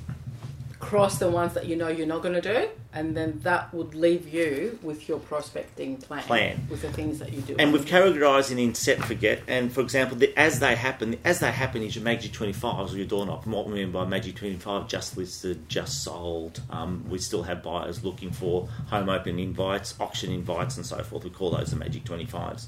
cross 0.79 1.19
the 1.19 1.31
ones 1.31 1.55
that 1.55 1.65
you 1.67 1.77
know 1.77 1.89
you're 1.89 2.07
not 2.07 2.21
going 2.23 2.35
to 2.35 2.41
do, 2.43 2.69
and 2.95 3.17
then 3.17 3.41
that 3.43 3.73
would 3.73 3.95
leave 3.95 4.33
you 4.33 4.79
with 4.83 5.09
your 5.09 5.19
prospecting 5.19 5.97
plan, 5.97 6.23
Plan. 6.25 6.67
with 6.69 6.83
the 6.83 6.93
things 6.93 7.19
that 7.21 7.33
you 7.33 7.41
do. 7.41 7.57
And 7.59 7.73
we've 7.73 7.87
categorised 7.87 8.51
it 8.51 8.59
in 8.59 8.75
set 8.75 9.03
forget. 9.03 9.43
And 9.49 9.73
for 9.73 9.81
example, 9.81 10.19
the, 10.19 10.37
as 10.39 10.61
they 10.61 10.75
happen, 10.75 11.17
as 11.25 11.41
they 11.41 11.51
happen 11.51 11.83
is 11.83 11.97
your 11.97 12.05
Magic 12.05 12.33
25s 12.33 12.93
or 12.93 12.97
your 12.97 13.07
door 13.07 13.25
knock. 13.25 13.45
And 13.45 13.55
what 13.55 13.67
we 13.67 13.75
mean 13.75 13.93
by 13.93 14.05
Magic 14.05 14.37
25, 14.37 14.89
just 14.89 15.17
listed, 15.17 15.69
just 15.71 16.05
sold. 16.05 16.61
Um, 16.69 17.05
we 17.09 17.19
still 17.19 17.43
have 17.45 17.63
buyers 17.63 18.05
looking 18.05 18.31
for 18.31 18.69
home 18.89 19.09
open 19.09 19.39
invites, 19.39 19.95
auction 19.99 20.31
invites, 20.31 20.77
and 20.77 20.85
so 20.85 21.03
forth. 21.03 21.25
We 21.25 21.31
call 21.31 21.51
those 21.51 21.71
the 21.71 21.77
Magic 21.77 22.05
25s. 22.05 22.67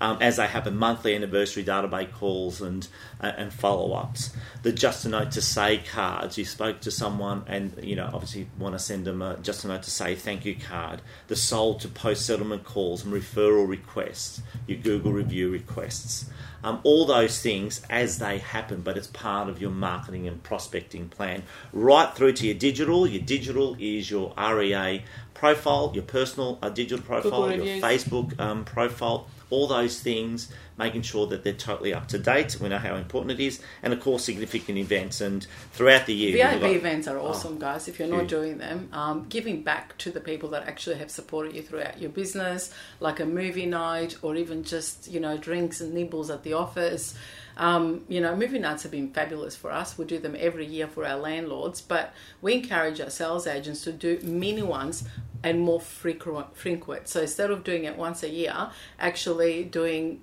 Um, 0.00 0.18
as 0.20 0.36
they 0.36 0.46
happen, 0.46 0.76
monthly 0.76 1.14
anniversary 1.14 1.64
database 1.64 2.12
calls 2.12 2.60
and 2.60 2.86
uh, 3.20 3.32
and 3.36 3.52
follow 3.52 3.92
ups. 3.92 4.34
The 4.62 4.72
just 4.72 5.04
a 5.06 5.08
note 5.08 5.30
to 5.32 5.40
say 5.40 5.78
cards. 5.78 6.36
You 6.36 6.44
spoke 6.44 6.80
to 6.80 6.90
someone, 6.90 7.44
and 7.46 7.72
you 7.82 7.96
know 7.96 8.10
obviously 8.12 8.48
want 8.58 8.74
to 8.74 8.78
send 8.78 9.06
them 9.06 9.22
a 9.22 9.36
just 9.38 9.61
note 9.68 9.82
to 9.84 9.90
say 9.90 10.14
thank 10.14 10.44
you 10.44 10.54
card. 10.56 11.02
The 11.28 11.36
sold 11.36 11.80
to 11.80 11.88
post 11.88 12.26
settlement 12.26 12.64
calls 12.64 13.04
and 13.04 13.12
referral 13.12 13.68
requests. 13.68 14.42
Your 14.66 14.78
Google 14.78 15.12
review 15.12 15.50
requests. 15.50 16.30
Um, 16.64 16.80
all 16.84 17.06
those 17.06 17.40
things 17.40 17.82
as 17.90 18.18
they 18.18 18.38
happen, 18.38 18.82
but 18.82 18.96
it's 18.96 19.08
part 19.08 19.48
of 19.48 19.60
your 19.60 19.70
marketing 19.70 20.28
and 20.28 20.42
prospecting 20.42 21.08
plan. 21.08 21.42
Right 21.72 22.14
through 22.14 22.34
to 22.34 22.46
your 22.46 22.54
digital. 22.54 23.06
Your 23.06 23.22
digital 23.22 23.76
is 23.80 24.10
your 24.10 24.32
REA 24.38 25.02
profile, 25.34 25.90
your 25.92 26.04
personal 26.04 26.58
uh, 26.62 26.68
digital 26.68 27.04
profile, 27.04 27.52
your. 27.52 27.80
Facebook 27.80 28.38
um, 28.38 28.64
profile, 28.64 29.26
all 29.52 29.66
those 29.66 30.00
things, 30.00 30.50
making 30.78 31.02
sure 31.02 31.26
that 31.26 31.44
they're 31.44 31.52
totally 31.52 31.92
up 31.92 32.08
to 32.08 32.18
date. 32.18 32.58
We 32.58 32.70
know 32.70 32.78
how 32.78 32.96
important 32.96 33.38
it 33.38 33.44
is, 33.44 33.60
and 33.82 33.92
of 33.92 34.00
course, 34.00 34.24
significant 34.24 34.78
events. 34.78 35.20
And 35.20 35.46
throughout 35.72 36.06
the 36.06 36.14
year, 36.14 36.32
VIP 36.32 36.60
got- 36.60 36.70
events 36.70 37.06
are 37.06 37.18
awesome, 37.18 37.58
guys. 37.58 37.86
If 37.86 37.98
you're 37.98 38.08
not 38.08 38.28
doing 38.28 38.56
them, 38.56 38.88
um, 38.92 39.26
giving 39.28 39.62
back 39.62 39.98
to 39.98 40.10
the 40.10 40.20
people 40.20 40.48
that 40.50 40.66
actually 40.66 40.96
have 40.96 41.10
supported 41.10 41.54
you 41.54 41.62
throughout 41.62 42.00
your 42.00 42.10
business, 42.10 42.72
like 42.98 43.20
a 43.20 43.26
movie 43.26 43.66
night 43.66 44.16
or 44.22 44.34
even 44.36 44.64
just 44.64 45.06
you 45.10 45.20
know 45.20 45.36
drinks 45.36 45.80
and 45.82 45.92
nibbles 45.92 46.30
at 46.30 46.42
the 46.44 46.54
office. 46.54 47.14
Um, 47.56 48.04
you 48.08 48.20
know, 48.20 48.34
movie 48.34 48.58
nights 48.58 48.82
have 48.82 48.92
been 48.92 49.12
fabulous 49.12 49.56
for 49.56 49.70
us. 49.70 49.98
We 49.98 50.04
do 50.04 50.18
them 50.18 50.36
every 50.38 50.66
year 50.66 50.86
for 50.86 51.06
our 51.06 51.18
landlords, 51.18 51.80
but 51.80 52.14
we 52.40 52.54
encourage 52.54 53.00
our 53.00 53.10
sales 53.10 53.46
agents 53.46 53.82
to 53.84 53.92
do 53.92 54.18
mini 54.22 54.62
ones 54.62 55.04
and 55.42 55.60
more 55.60 55.80
frequent. 55.80 56.56
frequent. 56.56 57.08
So 57.08 57.22
instead 57.22 57.50
of 57.50 57.64
doing 57.64 57.84
it 57.84 57.96
once 57.96 58.22
a 58.22 58.30
year, 58.30 58.70
actually 58.98 59.64
doing 59.64 60.20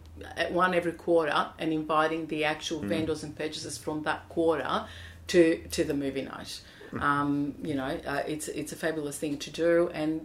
one 0.49 0.73
every 0.73 0.93
quarter 0.93 1.47
and 1.57 1.71
inviting 1.73 2.27
the 2.27 2.45
actual 2.45 2.81
vendors 2.81 3.23
and 3.23 3.35
purchases 3.35 3.77
from 3.77 4.03
that 4.03 4.27
quarter 4.29 4.85
to 5.27 5.63
to 5.71 5.83
the 5.83 5.93
movie 5.93 6.23
night. 6.23 6.61
Um, 6.99 7.56
you 7.62 7.75
know, 7.75 7.99
uh, 8.06 8.23
it's 8.28 8.47
it's 8.47 8.71
a 8.71 8.75
fabulous 8.75 9.17
thing 9.17 9.38
to 9.39 9.49
do, 9.52 9.89
and 9.93 10.21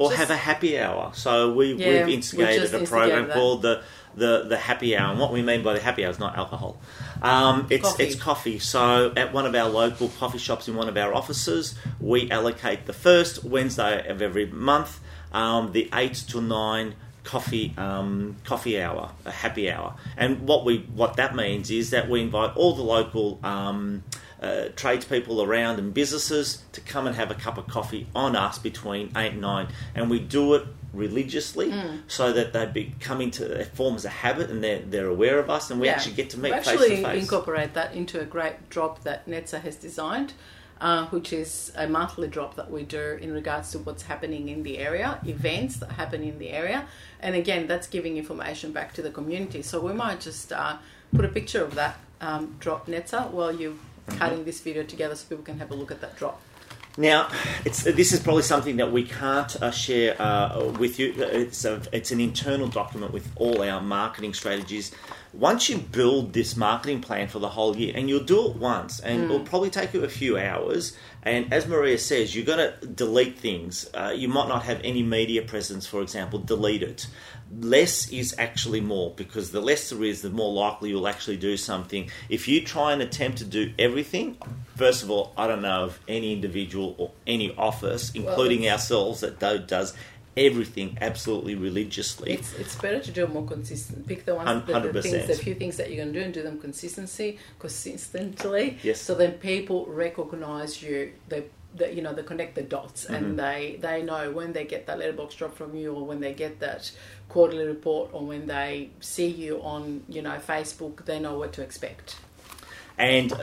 or 0.00 0.08
just, 0.08 0.16
have 0.16 0.30
a 0.30 0.36
happy 0.36 0.78
hour. 0.78 1.12
So 1.14 1.52
we, 1.52 1.74
Yeah, 1.74 1.88
we've 1.88 2.06
we 2.06 2.14
instigated 2.14 2.70
just 2.70 2.74
a 2.74 2.86
program 2.86 3.28
that. 3.28 3.34
called 3.34 3.62
the, 3.62 3.82
the 4.14 4.44
the 4.48 4.56
happy 4.56 4.96
hour. 4.96 5.10
And 5.10 5.20
what 5.20 5.32
we 5.32 5.42
mean 5.42 5.62
by 5.62 5.74
the 5.74 5.80
happy 5.80 6.04
hour 6.04 6.10
is 6.10 6.18
not 6.18 6.36
alcohol. 6.36 6.80
Um, 7.22 7.66
it's 7.70 7.82
Coffee. 7.82 8.02
it's 8.04 8.14
coffee. 8.16 8.58
So 8.58 9.12
at 9.16 9.32
one 9.32 9.46
of 9.46 9.54
our 9.54 9.68
local 9.68 10.08
coffee 10.08 10.38
shops 10.38 10.68
in 10.68 10.74
one 10.76 10.88
of 10.88 10.96
our 10.96 11.14
offices, 11.14 11.74
we 12.00 12.30
allocate 12.30 12.86
the 12.86 12.92
first 12.92 13.44
Wednesday 13.44 14.06
of 14.08 14.22
every 14.22 14.46
month, 14.46 15.00
um, 15.32 15.72
the 15.72 15.88
eight 15.94 16.14
to 16.28 16.40
nine 16.40 16.94
coffee 17.24 17.74
um, 17.76 18.36
coffee 18.44 18.80
hour, 18.80 19.10
a 19.26 19.30
happy 19.30 19.70
hour. 19.70 19.94
And 20.16 20.48
what 20.48 20.64
we 20.64 20.78
what 20.94 21.16
that 21.16 21.36
means 21.36 21.70
is 21.70 21.90
that 21.90 22.08
we 22.08 22.22
invite 22.22 22.56
all 22.56 22.74
the 22.74 22.82
local 22.82 23.38
um, 23.44 24.02
uh, 24.42 24.68
tradespeople 24.76 25.42
around 25.42 25.78
and 25.78 25.92
businesses 25.92 26.62
to 26.72 26.80
come 26.80 27.06
and 27.06 27.16
have 27.16 27.30
a 27.30 27.34
cup 27.34 27.58
of 27.58 27.66
coffee 27.66 28.06
on 28.14 28.36
us 28.36 28.58
between 28.58 29.08
eight 29.16 29.32
and 29.32 29.40
nine, 29.40 29.68
and 29.94 30.08
we 30.10 30.18
do 30.18 30.54
it 30.54 30.64
religiously 30.92 31.70
Mm. 31.70 32.00
so 32.08 32.32
that 32.32 32.52
they 32.52 32.64
become 32.66 33.20
into 33.20 33.44
it 33.44 33.68
forms 33.74 34.04
a 34.04 34.08
habit 34.08 34.48
and 34.50 34.64
they're 34.64 34.78
they're 34.80 35.06
aware 35.08 35.38
of 35.38 35.50
us 35.50 35.70
and 35.70 35.80
we 35.80 35.86
Yeah. 35.86 35.92
actually 35.94 36.14
get 36.14 36.30
to 36.30 36.38
meet 36.38 36.52
We 36.52 36.58
face 36.58 36.68
actually 36.68 36.88
to 36.96 37.02
face. 37.02 37.22
incorporate 37.22 37.74
that 37.74 37.94
into 37.94 38.20
a 38.20 38.24
great 38.24 38.68
drop 38.70 39.02
that 39.04 39.26
Netza 39.28 39.60
has 39.60 39.76
designed. 39.76 40.32
uh, 40.80 41.06
which 41.06 41.32
is 41.32 41.72
a 41.74 41.88
monthly 41.88 42.28
drop 42.28 42.54
that 42.54 42.70
we 42.70 42.84
do 42.84 43.18
in 43.20 43.32
regards 43.32 43.72
to 43.72 43.78
what's 43.80 44.04
happening 44.04 44.48
in 44.48 44.62
the 44.62 44.78
area, 44.78 45.18
events 45.26 45.78
that 45.78 45.90
happen 45.90 46.22
in 46.22 46.38
the 46.38 46.50
area. 46.50 46.86
And 47.18 47.34
again, 47.34 47.66
that's 47.66 47.88
giving 47.88 48.16
information 48.16 48.70
back 48.70 48.94
to 48.94 49.02
the 49.02 49.10
community. 49.10 49.60
So 49.62 49.80
we 49.80 49.92
might 49.92 50.20
just 50.20 50.52
uh, 50.52 50.76
put 51.12 51.24
a 51.24 51.28
picture 51.38 51.64
of 51.64 51.74
that 51.74 51.96
um, 52.20 52.54
drop, 52.60 52.86
Netza, 52.86 53.28
while 53.32 53.50
you're 53.60 53.72
cutting 54.16 54.44
this 54.44 54.60
video 54.60 54.82
together 54.82 55.14
so 55.14 55.26
people 55.28 55.44
can 55.44 55.58
have 55.58 55.70
a 55.70 55.74
look 55.74 55.90
at 55.90 56.00
that 56.00 56.16
drop. 56.16 56.40
Now, 56.98 57.30
it's, 57.64 57.84
this 57.84 58.12
is 58.12 58.18
probably 58.18 58.42
something 58.42 58.78
that 58.78 58.90
we 58.90 59.04
can't 59.04 59.62
uh, 59.62 59.70
share 59.70 60.20
uh, 60.20 60.64
with 60.80 60.98
you. 60.98 61.14
It's, 61.16 61.64
a, 61.64 61.80
it's 61.92 62.10
an 62.10 62.20
internal 62.20 62.66
document 62.66 63.12
with 63.12 63.30
all 63.36 63.62
our 63.62 63.80
marketing 63.80 64.34
strategies. 64.34 64.92
Once 65.32 65.68
you 65.68 65.78
build 65.78 66.32
this 66.32 66.56
marketing 66.56 67.00
plan 67.00 67.28
for 67.28 67.38
the 67.38 67.50
whole 67.50 67.76
year, 67.76 67.92
and 67.94 68.08
you'll 68.08 68.24
do 68.24 68.48
it 68.48 68.56
once, 68.56 68.98
and 68.98 69.24
it'll 69.24 69.38
probably 69.38 69.70
take 69.70 69.94
you 69.94 70.02
a 70.02 70.08
few 70.08 70.36
hours. 70.36 70.96
And 71.22 71.52
as 71.52 71.68
Maria 71.68 71.98
says, 71.98 72.34
you're 72.34 72.46
going 72.46 72.58
to 72.58 72.86
delete 72.86 73.38
things. 73.38 73.88
Uh, 73.94 74.12
you 74.16 74.26
might 74.26 74.48
not 74.48 74.64
have 74.64 74.80
any 74.82 75.04
media 75.04 75.42
presence, 75.42 75.86
for 75.86 76.02
example, 76.02 76.40
delete 76.40 76.82
it. 76.82 77.06
Less 77.50 78.10
is 78.10 78.34
actually 78.38 78.80
more 78.80 79.12
because 79.16 79.50
the 79.50 79.60
less 79.60 79.90
there 79.90 80.04
is, 80.04 80.22
the 80.22 80.30
more 80.30 80.52
likely 80.52 80.90
you'll 80.90 81.08
actually 81.08 81.38
do 81.38 81.56
something. 81.56 82.10
If 82.28 82.46
you 82.46 82.62
try 82.62 82.92
and 82.92 83.00
attempt 83.00 83.38
to 83.38 83.44
do 83.44 83.72
everything, 83.78 84.36
first 84.76 85.02
of 85.02 85.10
all, 85.10 85.32
I 85.36 85.46
don't 85.46 85.62
know 85.62 85.84
of 85.84 85.98
any 86.06 86.32
individual 86.32 86.94
or 86.98 87.12
any 87.26 87.54
office, 87.56 88.10
including 88.14 88.64
it's- 88.64 88.72
ourselves, 88.82 89.20
that 89.20 89.38
do, 89.38 89.58
does 89.58 89.94
everything 90.38 90.96
absolutely 91.00 91.54
religiously. 91.54 92.32
It's, 92.32 92.52
it's 92.54 92.76
better 92.76 93.00
to 93.00 93.10
do 93.10 93.26
more 93.26 93.44
consistent. 93.44 94.06
Pick 94.06 94.24
the 94.24 94.34
ones, 94.34 94.66
the, 94.66 94.80
the 94.80 95.02
things, 95.02 95.14
100%. 95.14 95.26
the 95.26 95.34
few 95.34 95.54
things 95.54 95.76
that 95.76 95.90
you're 95.90 96.04
going 96.04 96.12
to 96.12 96.18
do, 96.18 96.24
and 96.24 96.32
do 96.32 96.42
them 96.42 96.60
consistency, 96.60 97.38
consistently. 97.58 98.78
Yes. 98.82 99.00
So 99.00 99.14
then 99.14 99.32
people 99.32 99.86
recognize 99.86 100.82
you. 100.82 101.12
They, 101.28 101.44
they 101.74 101.92
you 101.92 102.02
know, 102.02 102.14
they 102.14 102.22
connect 102.22 102.54
the 102.54 102.62
dots, 102.62 103.04
Mm-hmm. 103.04 103.14
and 103.14 103.38
they 103.38 103.78
they 103.80 104.02
know 104.02 104.30
when 104.32 104.52
they 104.52 104.64
get 104.64 104.86
that 104.86 104.98
letterbox 104.98 105.34
drop 105.34 105.54
from 105.56 105.74
you, 105.76 105.92
or 105.94 106.04
when 106.06 106.20
they 106.20 106.32
get 106.34 106.60
that 106.60 106.90
quarterly 107.28 107.66
report, 107.66 108.10
or 108.12 108.24
when 108.26 108.46
they 108.46 108.90
see 109.00 109.28
you 109.28 109.60
on 109.62 110.02
you 110.08 110.22
know 110.22 110.38
Facebook, 110.46 111.04
they 111.04 111.18
know 111.20 111.38
what 111.38 111.52
to 111.54 111.62
expect. 111.62 112.16
and 112.98 113.32
uh, 113.32 113.38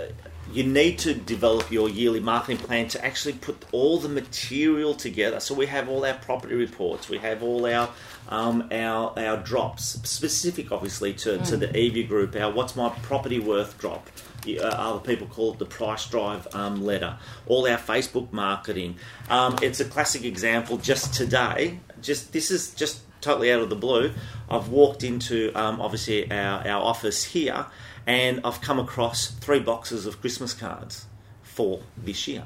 you 0.51 0.63
need 0.63 0.99
to 0.99 1.13
develop 1.13 1.71
your 1.71 1.87
yearly 1.89 2.19
marketing 2.19 2.57
plan 2.57 2.87
to 2.87 3.03
actually 3.03 3.33
put 3.33 3.55
all 3.71 3.97
the 3.99 4.09
material 4.09 4.93
together. 4.93 5.39
So 5.39 5.55
we 5.55 5.65
have 5.67 5.87
all 5.89 6.05
our 6.05 6.13
property 6.15 6.55
reports, 6.55 7.09
we 7.09 7.17
have 7.19 7.41
all 7.41 7.65
our 7.65 7.89
um, 8.29 8.67
our 8.71 9.17
our 9.17 9.37
drops 9.37 9.85
specific, 10.09 10.71
obviously 10.71 11.13
to, 11.13 11.37
to 11.45 11.57
the 11.57 11.75
Evie 11.77 12.03
group. 12.03 12.35
Our 12.35 12.51
what's 12.51 12.75
my 12.75 12.89
property 13.03 13.39
worth 13.39 13.77
drop. 13.79 14.09
Uh, 14.47 14.67
other 14.67 14.99
people 14.99 15.27
call 15.27 15.53
it 15.53 15.59
the 15.59 15.65
price 15.65 16.07
drive 16.07 16.47
um, 16.53 16.83
letter. 16.83 17.17
All 17.47 17.67
our 17.67 17.77
Facebook 17.77 18.31
marketing. 18.31 18.97
Um, 19.29 19.57
it's 19.61 19.79
a 19.79 19.85
classic 19.85 20.23
example. 20.23 20.77
Just 20.77 21.13
today, 21.13 21.79
just 22.01 22.33
this 22.33 22.51
is 22.51 22.73
just 22.73 23.01
totally 23.21 23.51
out 23.51 23.61
of 23.61 23.69
the 23.69 23.75
blue. 23.75 24.13
I've 24.49 24.69
walked 24.69 25.03
into 25.03 25.51
um, 25.55 25.81
obviously 25.81 26.31
our, 26.31 26.67
our 26.67 26.81
office 26.81 27.23
here, 27.23 27.65
and 28.05 28.41
I've 28.43 28.61
come 28.61 28.79
across 28.79 29.27
three 29.27 29.59
boxes 29.59 30.05
of 30.05 30.21
Christmas 30.21 30.53
cards 30.53 31.05
for 31.41 31.81
this 31.97 32.27
year, 32.27 32.43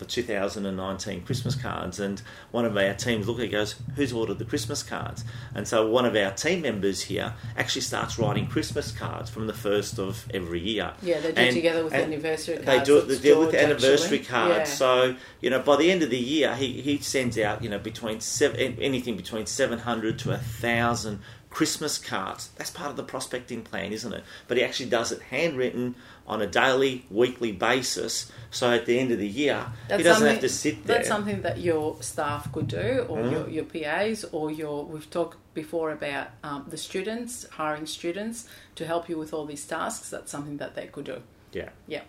for 0.00 0.06
2019 0.06 1.22
Christmas 1.24 1.54
cards. 1.54 2.00
And 2.00 2.20
one 2.50 2.64
of 2.64 2.74
our 2.76 2.94
teams 2.94 3.28
looked 3.28 3.40
at 3.40 3.46
it 3.46 3.50
goes, 3.50 3.74
Who's 3.96 4.12
ordered 4.14 4.38
the 4.38 4.44
Christmas 4.46 4.82
cards? 4.82 5.24
And 5.54 5.68
so 5.68 5.86
one 5.88 6.06
of 6.06 6.16
our 6.16 6.30
team 6.32 6.62
members 6.62 7.02
here 7.02 7.34
actually 7.56 7.82
starts 7.82 8.18
writing 8.18 8.46
Christmas 8.46 8.92
cards 8.92 9.28
from 9.28 9.46
the 9.46 9.52
first 9.52 9.98
of 9.98 10.26
every 10.32 10.60
year. 10.60 10.92
Yeah, 11.02 11.20
they 11.20 11.32
do 11.32 11.40
And- 11.40 11.54
together 11.54 11.84
with 11.84 11.92
anniversary 11.92 12.56
They 12.56 12.64
cards. 12.64 12.88
do 12.88 12.96
it. 12.98 13.08
They 13.08 13.18
deal 13.18 13.40
with 13.40 13.54
anniversary 13.54 14.18
actually. 14.20 14.24
cards. 14.24 14.70
Yeah. 14.70 14.76
So 14.76 15.16
you 15.42 15.50
know, 15.50 15.60
by 15.60 15.76
the 15.76 15.90
end 15.90 16.02
of 16.02 16.08
the 16.10 16.18
year, 16.18 16.56
he, 16.56 16.80
he 16.80 16.98
sends 16.98 17.38
out 17.38 17.62
you 17.62 17.68
know 17.68 17.78
between 17.78 18.20
seven 18.20 18.78
anything 18.80 19.16
between 19.18 19.44
seven 19.44 19.80
hundred 19.80 20.18
to 20.20 20.32
a 20.32 20.38
thousand 20.38 21.20
Christmas 21.50 21.98
cards. 21.98 22.50
That's 22.56 22.70
part 22.70 22.90
of 22.90 22.96
the 22.96 23.02
prospecting 23.02 23.62
plan, 23.62 23.92
isn't 23.92 24.12
it? 24.12 24.22
But 24.46 24.56
he 24.56 24.62
actually 24.62 24.88
does 24.88 25.10
it 25.10 25.20
handwritten 25.22 25.96
on 26.26 26.40
a 26.40 26.46
daily, 26.46 27.04
weekly 27.10 27.50
basis. 27.50 28.30
So 28.52 28.70
at 28.72 28.86
the 28.86 28.98
end 29.00 29.10
of 29.10 29.18
the 29.18 29.26
year, 29.26 29.66
he 29.94 30.02
doesn't 30.04 30.26
have 30.28 30.40
to 30.40 30.48
sit 30.48 30.86
there. 30.86 30.98
That's 30.98 31.08
something 31.08 31.42
that 31.42 31.58
your 31.58 32.00
staff 32.02 32.52
could 32.52 32.68
do, 32.68 33.04
or 33.08 33.18
Mhm. 33.18 33.32
your, 33.32 33.48
your 33.48 33.64
PAs, 33.64 34.24
or 34.30 34.50
your. 34.50 34.84
We've 34.84 35.10
talked 35.10 35.38
before 35.54 35.90
about 35.90 36.28
um, 36.44 36.66
the 36.68 36.76
students 36.76 37.46
hiring 37.50 37.86
students 37.86 38.46
to 38.76 38.86
help 38.86 39.08
you 39.08 39.18
with 39.18 39.34
all 39.34 39.44
these 39.44 39.64
tasks. 39.66 40.08
That's 40.08 40.30
something 40.30 40.58
that 40.58 40.76
they 40.76 40.86
could 40.86 41.04
do. 41.06 41.22
yeah. 41.52 41.70
Yeah. 41.88 42.02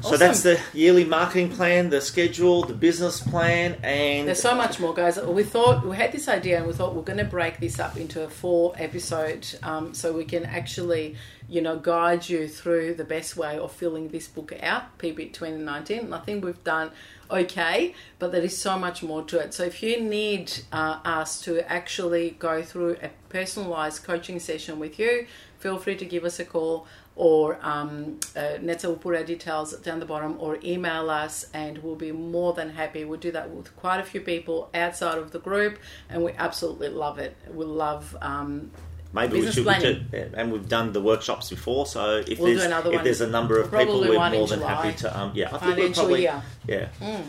So 0.00 0.08
Awesome. 0.08 0.18
that's 0.18 0.42
the 0.42 0.60
yearly 0.72 1.04
marketing 1.04 1.50
plan, 1.50 1.90
the 1.90 2.00
schedule, 2.00 2.62
the 2.64 2.74
business 2.74 3.20
plan, 3.20 3.76
and 3.82 4.26
There's 4.28 4.40
so 4.40 4.54
much 4.54 4.80
more, 4.80 4.94
guys. 4.94 5.20
We 5.20 5.42
thought 5.44 5.84
we 5.86 5.96
had 5.96 6.12
this 6.12 6.28
idea, 6.28 6.58
and 6.58 6.66
we 6.66 6.72
thought 6.72 6.94
we're 6.94 7.02
going 7.02 7.18
to 7.18 7.24
break 7.24 7.60
this 7.60 7.78
up 7.78 7.96
into 7.96 8.22
a 8.22 8.28
four 8.28 8.74
episode, 8.78 9.46
um, 9.62 9.94
so 9.94 10.12
we 10.12 10.24
can 10.24 10.44
actually, 10.44 11.16
you 11.48 11.60
know, 11.60 11.76
guide 11.76 12.28
you 12.28 12.48
through 12.48 12.94
the 12.94 13.04
best 13.04 13.36
way 13.36 13.58
of 13.58 13.72
filling 13.72 14.08
this 14.08 14.26
book 14.28 14.52
out, 14.62 14.96
PB 14.98 15.32
2019. 15.32 15.98
And 15.98 16.14
I 16.14 16.20
think 16.20 16.44
we've 16.44 16.64
done 16.64 16.90
okay, 17.30 17.94
but 18.18 18.32
there 18.32 18.42
is 18.42 18.56
so 18.56 18.78
much 18.78 19.02
more 19.02 19.22
to 19.24 19.38
it. 19.38 19.54
So 19.54 19.64
if 19.64 19.82
you 19.82 20.00
need 20.00 20.52
uh, 20.72 21.00
us 21.04 21.40
to 21.42 21.70
actually 21.70 22.36
go 22.38 22.62
through 22.62 22.96
a 23.02 23.10
personalized 23.28 24.04
coaching 24.04 24.38
session 24.38 24.78
with 24.78 24.98
you, 24.98 25.26
feel 25.58 25.78
free 25.78 25.96
to 25.96 26.04
give 26.04 26.24
us 26.24 26.38
a 26.38 26.44
call 26.44 26.86
or 27.16 27.58
um, 27.62 28.18
uh, 28.36 28.58
put 29.00 29.14
our 29.16 29.22
details 29.22 29.72
down 29.78 30.00
the 30.00 30.06
bottom 30.06 30.36
or 30.38 30.58
email 30.64 31.10
us 31.10 31.46
and 31.54 31.78
we'll 31.78 31.94
be 31.94 32.12
more 32.12 32.52
than 32.52 32.70
happy. 32.70 33.04
We'll 33.04 33.20
do 33.20 33.30
that 33.32 33.50
with 33.50 33.74
quite 33.76 34.00
a 34.00 34.04
few 34.04 34.20
people 34.20 34.70
outside 34.74 35.18
of 35.18 35.30
the 35.30 35.38
group 35.38 35.78
and 36.08 36.24
we 36.24 36.32
absolutely 36.32 36.88
love 36.88 37.18
it. 37.18 37.36
We 37.52 37.64
love 37.64 38.16
um, 38.20 38.70
Maybe 39.12 39.40
we 39.40 39.50
should, 39.52 39.62
planning. 39.62 40.06
we 40.12 40.18
and 40.18 40.50
we've 40.50 40.68
done 40.68 40.92
the 40.92 41.00
workshops 41.00 41.48
before. 41.50 41.86
So 41.86 42.16
if 42.26 42.40
We'll 42.40 42.52
do 42.54 42.58
there's 42.58 42.86
if 42.94 43.04
there's 43.04 43.20
a 43.20 43.28
number 43.28 43.60
of 43.60 43.70
people, 43.70 44.00
we're 44.00 44.14
more 44.30 44.48
than 44.48 44.58
July. 44.58 44.74
happy 44.74 44.98
to. 44.98 45.18
Um, 45.18 45.32
yeah, 45.34 45.54
I 45.54 45.58
think 45.58 45.76
we'll 45.76 45.92
probably 45.92 46.22
year. 46.22 46.42
yeah. 46.66 46.88
Mm. 47.00 47.26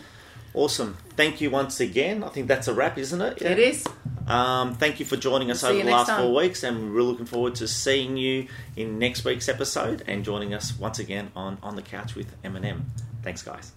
Awesome. 0.55 0.97
Thank 1.15 1.41
you 1.41 1.51
once 1.51 1.79
again. 1.79 2.23
I 2.23 2.29
think 2.29 2.47
that's 2.47 2.67
a 2.67 2.73
wrap, 2.73 2.97
isn't 2.97 3.21
it? 3.21 3.39
Yeah. 3.41 3.49
It 3.49 3.59
is. 3.59 3.85
Um, 4.27 4.75
thank 4.75 4.99
you 4.99 5.05
for 5.05 5.17
joining 5.17 5.51
us 5.51 5.61
See 5.61 5.67
over 5.67 5.83
the 5.83 5.91
last 5.91 6.07
time. 6.07 6.21
four 6.21 6.33
weeks, 6.33 6.63
and 6.63 6.93
we're 6.93 7.01
looking 7.03 7.25
forward 7.27 7.55
to 7.55 7.67
seeing 7.67 8.17
you 8.17 8.47
in 8.75 8.97
next 8.97 9.23
week's 9.23 9.47
episode 9.47 10.03
and 10.07 10.23
joining 10.25 10.53
us 10.53 10.77
once 10.77 10.99
again 10.99 11.31
on 11.35 11.57
on 11.61 11.75
the 11.75 11.81
couch 11.81 12.15
with 12.15 12.41
Eminem. 12.43 12.81
Thanks, 13.23 13.43
guys. 13.43 13.71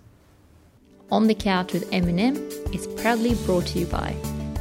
On 1.11 1.27
the 1.27 1.35
Couch 1.35 1.73
with 1.73 1.91
Eminem 1.91 2.37
is 2.75 2.87
proudly 3.01 3.35
brought 3.47 3.67
to 3.69 3.79
you 3.79 3.87
by 3.87 4.15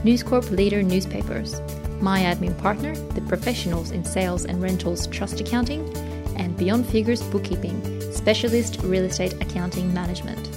News 0.05 0.23
Corp 0.23 0.49
Leader 0.49 0.81
Newspapers, 0.81 1.59
my 2.01 2.21
admin 2.21 2.57
partner, 2.59 2.95
the 2.95 3.21
professionals 3.21 3.91
in 3.91 4.05
sales 4.05 4.45
and 4.45 4.61
rentals 4.61 5.07
trust 5.07 5.41
accounting, 5.41 5.85
and 6.37 6.55
Beyond 6.55 6.85
Figures 6.85 7.21
Bookkeeping, 7.23 8.01
specialist 8.13 8.79
real 8.83 9.03
estate 9.03 9.33
accounting 9.41 9.93
management. 9.93 10.49